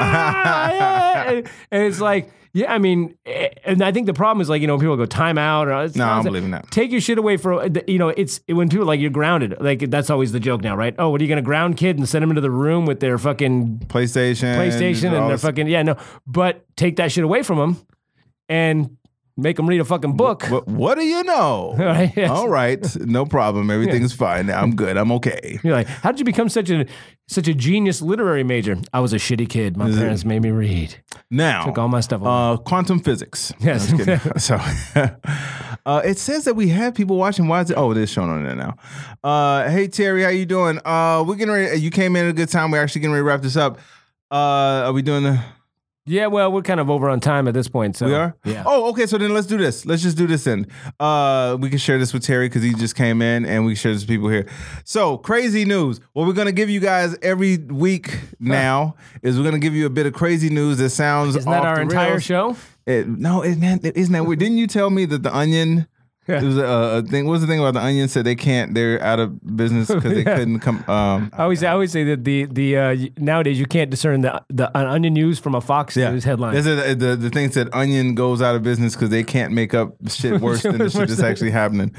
[0.00, 1.30] "Ah!" Yeah.
[1.30, 4.60] and, and it's like yeah i mean eh, and i think the problem is like
[4.60, 6.24] you know people go time out or No, I don't nonsense.
[6.24, 6.70] believe in that.
[6.70, 10.10] take your shit away for you know it's when people like you're grounded like that's
[10.10, 12.30] always the joke now right oh what are you gonna ground kid and send them
[12.30, 15.96] into the room with their fucking PlayStation, playstation and their fucking yeah no
[16.26, 17.76] but take that shit away from them
[18.48, 18.96] and
[19.36, 21.74] make them read a fucking book What, what do you know?
[21.78, 22.30] Right, yes.
[22.30, 23.68] All right, no problem.
[23.70, 24.48] Everything's fine.
[24.50, 24.96] I'm good.
[24.96, 25.58] I'm okay.
[25.64, 26.86] You're like, how did you become such a
[27.26, 28.76] such a genius literary major?
[28.92, 29.76] I was a shitty kid.
[29.76, 30.94] My parents made me read.
[31.30, 32.30] Now, Took all my stuff away.
[32.30, 33.52] uh, quantum physics.
[33.60, 33.90] Yes.
[33.92, 34.20] Kidding.
[34.38, 34.58] so,
[35.86, 37.48] uh, it says that we have people watching.
[37.48, 37.76] Why is it?
[37.76, 38.76] Oh, it is showing on there now.
[39.24, 40.78] Uh, hey Terry, how you doing?
[40.84, 41.80] Uh, we're getting ready.
[41.80, 42.70] You came in at a good time.
[42.70, 43.78] We're actually getting ready to wrap this up.
[44.30, 45.42] Uh, are we doing the?
[46.06, 47.96] Yeah, well, we're kind of over on time at this point.
[47.96, 48.36] So We are?
[48.44, 48.64] Yeah.
[48.66, 49.06] Oh, okay.
[49.06, 49.86] So then let's do this.
[49.86, 50.66] Let's just do this then.
[51.00, 53.76] Uh, we can share this with Terry because he just came in and we can
[53.76, 54.46] share this with people here.
[54.84, 56.00] So, crazy news.
[56.12, 59.74] What we're going to give you guys every week now is we're going to give
[59.74, 61.40] you a bit of crazy news that sounds like.
[61.40, 62.22] Isn't that our entire rails.
[62.22, 62.56] show?
[62.86, 64.40] It, no, it, man, isn't that weird?
[64.40, 65.86] Didn't you tell me that the Onion?
[66.26, 66.40] Yeah.
[66.40, 67.26] It was a, a thing.
[67.26, 68.08] What was the thing about the Onion?
[68.08, 68.72] Said they can't.
[68.74, 70.36] They're out of business because they Yeah.
[70.36, 70.82] couldn't come.
[70.88, 74.42] Um, I always, I always say that the the uh, nowadays you can't discern the
[74.48, 76.54] the an Onion News from a Fox News headline.
[76.54, 79.74] There's a, the the thing said Onion goes out of business because they can't make
[79.74, 81.94] up shit worse than the shit that's actually happening.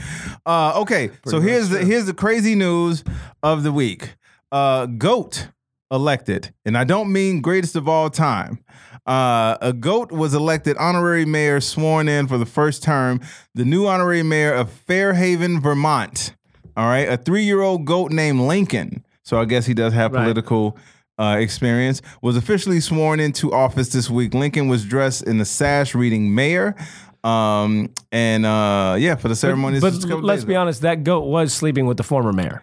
[0.45, 3.03] Uh, okay, so here's the here's the crazy news
[3.43, 4.15] of the week.
[4.51, 5.49] Uh, Goat
[5.91, 8.59] elected, and I don't mean greatest of all time.
[9.05, 13.19] Uh, a goat was elected honorary mayor, sworn in for the first term.
[13.53, 16.33] The new honorary mayor of Fair Haven, Vermont.
[16.75, 19.05] All right, a three-year-old goat named Lincoln.
[19.23, 20.23] So I guess he does have Right.
[20.23, 20.77] political
[21.17, 22.01] uh, experience.
[22.21, 24.33] Was officially sworn into office this week.
[24.33, 26.75] Lincoln was dressed in the sash, reading "Mayor."
[27.23, 29.79] Um, and uh, yeah, for the ceremony.
[29.79, 32.61] But couple let's be honest, that goat was sleeping with the former mayor.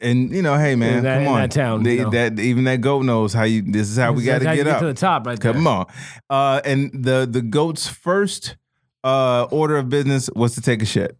[0.00, 2.10] And you know, hey man, that- come on, that town, They- you know.
[2.10, 3.62] that even that goat knows how you.
[3.62, 4.80] This is how we got to get up.
[4.80, 5.52] to the top right there.
[5.52, 5.86] Come on.
[6.28, 8.56] Uh, and the the goat's first
[9.04, 11.16] uh, order of business was to take a shit.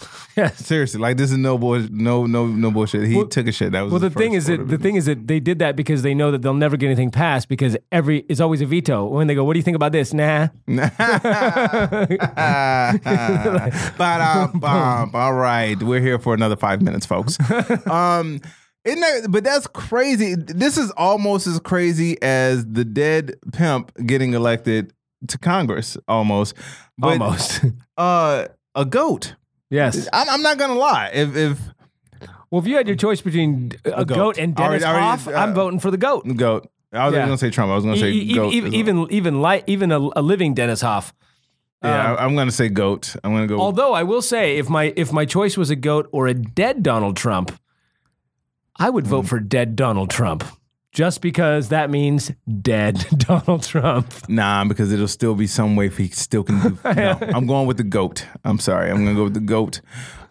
[0.36, 0.64] Yes.
[0.64, 3.06] Seriously, like this is no bull, no no no bullshit.
[3.08, 3.72] He Well- took a shit.
[3.72, 6.02] That was Well, the thing is that the thing is that they did that because
[6.02, 9.06] they know that they'll never get anything passed because every it's always a veto.
[9.06, 10.46] When they go, "What do you think about this?" Nah.
[10.66, 10.90] business.
[13.98, 15.10] Ba-dum-bum.
[15.14, 17.36] All right, we're here for another five minutes, folks.
[17.86, 18.40] Um,
[18.84, 20.34] isn't that, but that's crazy.
[20.36, 24.92] This is almost as crazy as the dead pimp getting elected
[25.28, 26.54] to Congress, almost.
[26.96, 27.64] But, Almost.
[27.96, 29.34] Uh, a goat.
[29.70, 30.08] Yes.
[30.12, 31.10] I'm, I'm not gonna lie.
[31.14, 31.58] If if
[32.50, 34.16] Well, if you had your choice between a, goat.
[34.16, 34.38] goat.
[34.38, 36.26] and Already- Dennis already, Hof, uh, I'm voting for the goat.
[36.36, 37.24] goat, I was Yeah.
[37.24, 37.70] gonna say Trump.
[37.70, 38.52] I was gonna say e- goat.
[38.52, 38.74] even as well.
[38.80, 41.14] even even li- even a, a living Dennis Hof.
[41.84, 43.14] yeah, um, I, am gonna say goat.
[43.22, 43.60] I'm gonna go.
[43.60, 46.82] Although I will say, if my if my choice was a goat or a dead
[46.82, 47.52] Donald Trump,
[48.76, 49.10] I would Hmm.
[49.10, 50.42] vote for dead Donald Trump,
[50.92, 54.12] just because that means dead Donald Trump.
[54.28, 56.78] Nah, because it'll still be some way if he still can do.
[56.94, 58.26] No, I'm going with the goat.
[58.44, 58.90] I'm sorry.
[58.90, 59.80] I'm gonna go with the goat.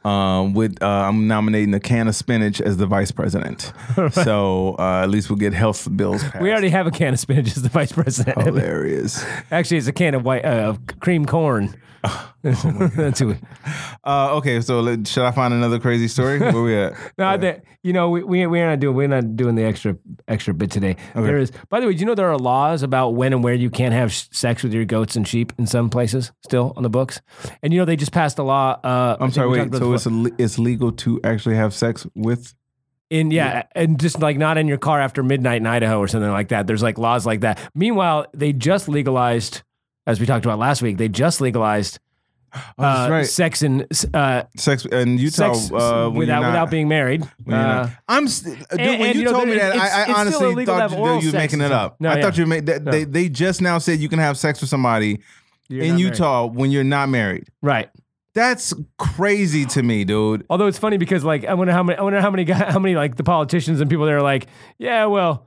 [0.06, 3.74] Um, with uh, I'm nominating a can of spinach as the vice president.
[4.12, 6.42] So uh, at least we'll get health bills passed.
[6.42, 8.42] We already have a can of spinach as the vice president.
[8.42, 9.24] hilarious.
[9.52, 11.76] Actually, it's a can of white uh, cream corn.
[12.44, 13.36] Who.
[14.04, 16.40] Uh, okay, so let, should I find another crazy story?
[16.40, 16.94] Where we at?
[17.18, 19.98] No, I think you know we we we're not doing we're not doing the extra
[20.28, 20.96] extra bit today.
[21.16, 21.52] There is.
[21.70, 23.94] By the way, do you know there are laws about when and where you can't
[23.94, 27.22] have sex with your goats and sheep in some places still on the books?
[27.62, 28.80] And you know they just passed a law.
[28.84, 29.50] Uh, I'm sorry.
[29.50, 29.76] Wait.
[29.76, 32.56] So it's it's legal to actually have sex with?
[33.10, 36.32] in yeah, and just like not in your car after midnight in Idaho or something
[36.32, 36.68] like that.
[36.68, 37.60] There's like laws like that.
[37.74, 39.64] Meanwhile, they just legalized,
[40.10, 42.00] as we talked about last week, they just legalized
[42.80, 43.28] Oh, uh, right.
[43.28, 47.24] sex in uh, Sex in Utah sex uh, without not- without being married.
[47.44, 50.20] when Uh, I'm st- dude, when and, you, you know, told me that, I, I
[50.20, 50.98] honestly thought you,
[51.28, 51.98] you were making it up.
[52.02, 52.22] No, I yeah.
[52.24, 52.86] thought you made that.
[52.86, 55.20] They, they just now said you can have sex with somebody
[55.68, 56.14] You're in not married.
[56.16, 57.50] Utah when you're not married.
[57.62, 57.90] right?
[58.34, 60.44] That's crazy to me, dude.
[60.50, 62.80] Although it's funny because like I wonder how many I wonder how many guy, how
[62.80, 64.48] many like the politicians and people there are like,
[64.80, 65.46] yeah, well,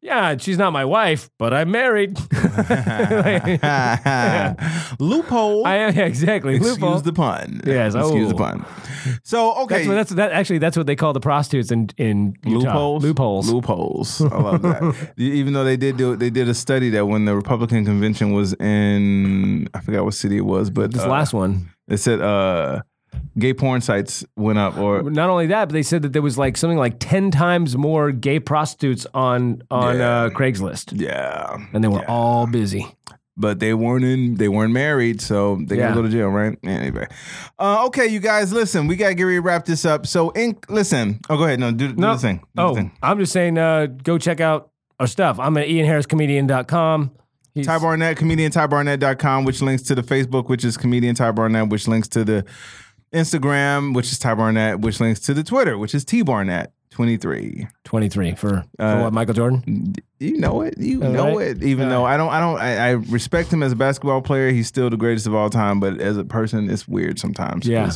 [0.00, 2.18] yeah, she's not my wife, but I'm married.
[2.38, 3.62] Like,
[5.00, 5.66] Loophole.
[5.66, 6.56] I am yeah, exactly.
[6.56, 7.00] Excuse Loophole.
[7.00, 7.60] the pun.
[7.66, 8.38] Yes, Excuse the oh.
[8.38, 8.64] pun.
[9.24, 9.78] So okay.
[9.78, 12.94] That's what that's that actually that's what they call the prostitutes in in Utah.
[12.94, 13.04] Loopholes.
[13.04, 13.50] Loopholes.
[13.50, 14.20] Loopholes.
[14.22, 15.12] I love that.
[15.16, 18.54] Even though they did do they did a study that when the Republican convention was
[18.54, 21.70] in I forgot what city it was, but This uh, last one.
[21.88, 22.82] it said uh,
[23.38, 26.36] gay porn sites went up or Not only that, but they said that there was
[26.38, 30.08] like something like ten times more gay prostitutes on on Yeah.
[30.24, 31.56] uh, Craigslist, yeah.
[31.72, 32.86] and they were all busy.
[33.40, 35.90] but they weren't in they weren't married so they Yeah.
[35.90, 37.06] gotta go to jail right anyway
[37.60, 40.56] uh, okay you guys listen we gotta get ready to wrap this up so in
[40.68, 42.14] listen oh go ahead no do, do No.
[42.14, 42.90] the thing do the Oh, thing.
[43.00, 45.38] I'm just saying, uh, go check out our stuff.
[45.38, 47.12] I'm at ianharriscomedian.com.
[47.54, 51.68] He's, Ty Barnett, comedian TyBarnett.com, which links to the Facebook, which is comedian Ty Barnett,
[51.68, 52.44] which links to the
[53.12, 57.68] Instagram, which is Ty Barnett, which links to the Twitter, which is T Barnett 23.
[57.84, 58.36] 23 for,
[58.76, 59.94] for Uh, what, Michael Jordan?
[60.18, 60.78] You know it.
[60.78, 61.48] You All know right.
[61.48, 61.62] it.
[61.62, 64.50] Even All though I don't, I don't, I, I respect him as a basketball player.
[64.50, 65.80] He's still the greatest of all time.
[65.80, 67.66] But as a person, it's weird sometimes.
[67.68, 67.92] Yeah.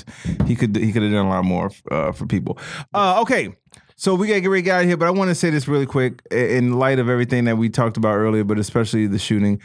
[0.47, 2.59] He could, he could have done a lot more uh, for people.
[2.95, 3.55] Uh, okay.
[3.97, 4.97] So we gotta get ready to get out of here.
[4.97, 7.97] But I want to say this really quick in light of everything that we talked
[7.97, 9.61] about earlier, but especially the shooting.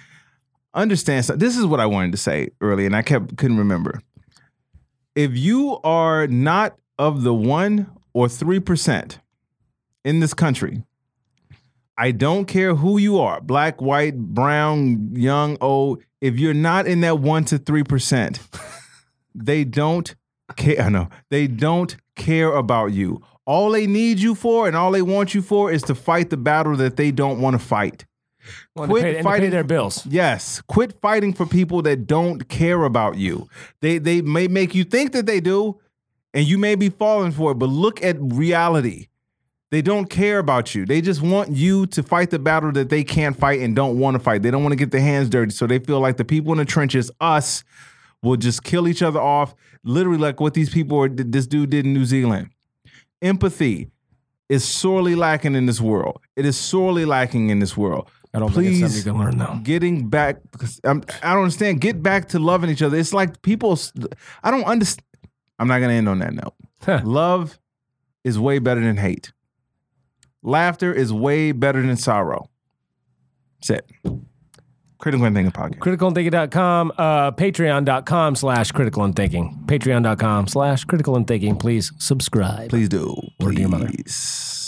[0.74, 1.26] Understand.
[1.26, 4.00] So this is what I wanted to say earlier, and I kept couldn't remember.
[5.18, 9.20] If you are not of the one or three percent
[10.06, 10.84] in this country
[11.98, 16.04] I don't care who you are black, white, brown, young, old.
[16.22, 18.40] If you're not in that 1% to 3%,
[19.36, 20.16] they don't
[20.56, 20.90] care.
[20.92, 21.10] No.
[21.32, 23.22] They don't care about you.
[23.46, 26.38] All they need you for and all they want you for is to fight the
[26.38, 28.06] battle that they don't want to fight.
[28.78, 30.06] Well, quit pay, and to pay fighting- their bills.
[30.06, 33.50] Yes, quit fighting for people that don't care about you.
[33.82, 35.80] They they may make you think that they do,
[36.34, 37.56] and you may be falling for it.
[37.56, 39.08] But look at reality.
[39.70, 40.86] They don't care about you.
[40.86, 44.16] They just want you to fight the battle that they can't fight and don't want
[44.16, 44.42] to fight.
[44.42, 45.52] They don't want to get their hands dirty.
[45.52, 47.66] So they feel like the people in the trenches, us,
[48.24, 49.56] will just kill each other off.
[49.84, 52.50] Literally, like what these people are, this dude did in New Zealand.
[53.22, 53.90] Empathy
[54.48, 56.22] is sorely lacking in this world.
[56.38, 59.38] It is sorely lacking in this world I don't think it's something you can learn,
[59.38, 59.60] though.
[59.64, 60.38] getting back
[60.84, 63.78] I'm, i don't understand get back to loving each other it's like people
[64.44, 65.06] i don't understand
[65.60, 66.54] i'm not gonna end on that note
[67.04, 67.60] Love
[68.24, 69.32] is way better than hate.
[70.44, 72.50] Laughter is way better than sorrow.
[73.60, 73.92] That's it.
[75.00, 75.80] Critical and Thinking Podcast.
[75.80, 79.60] Criticalthinking.com, uh, patreon.com slash critical and thinking.
[79.66, 81.56] Patreon.com slash critical and thinking.
[81.56, 82.70] Please subscribe.
[82.70, 83.16] Please do.
[83.40, 83.88] Word to your mother.
[83.88, 84.67] Please.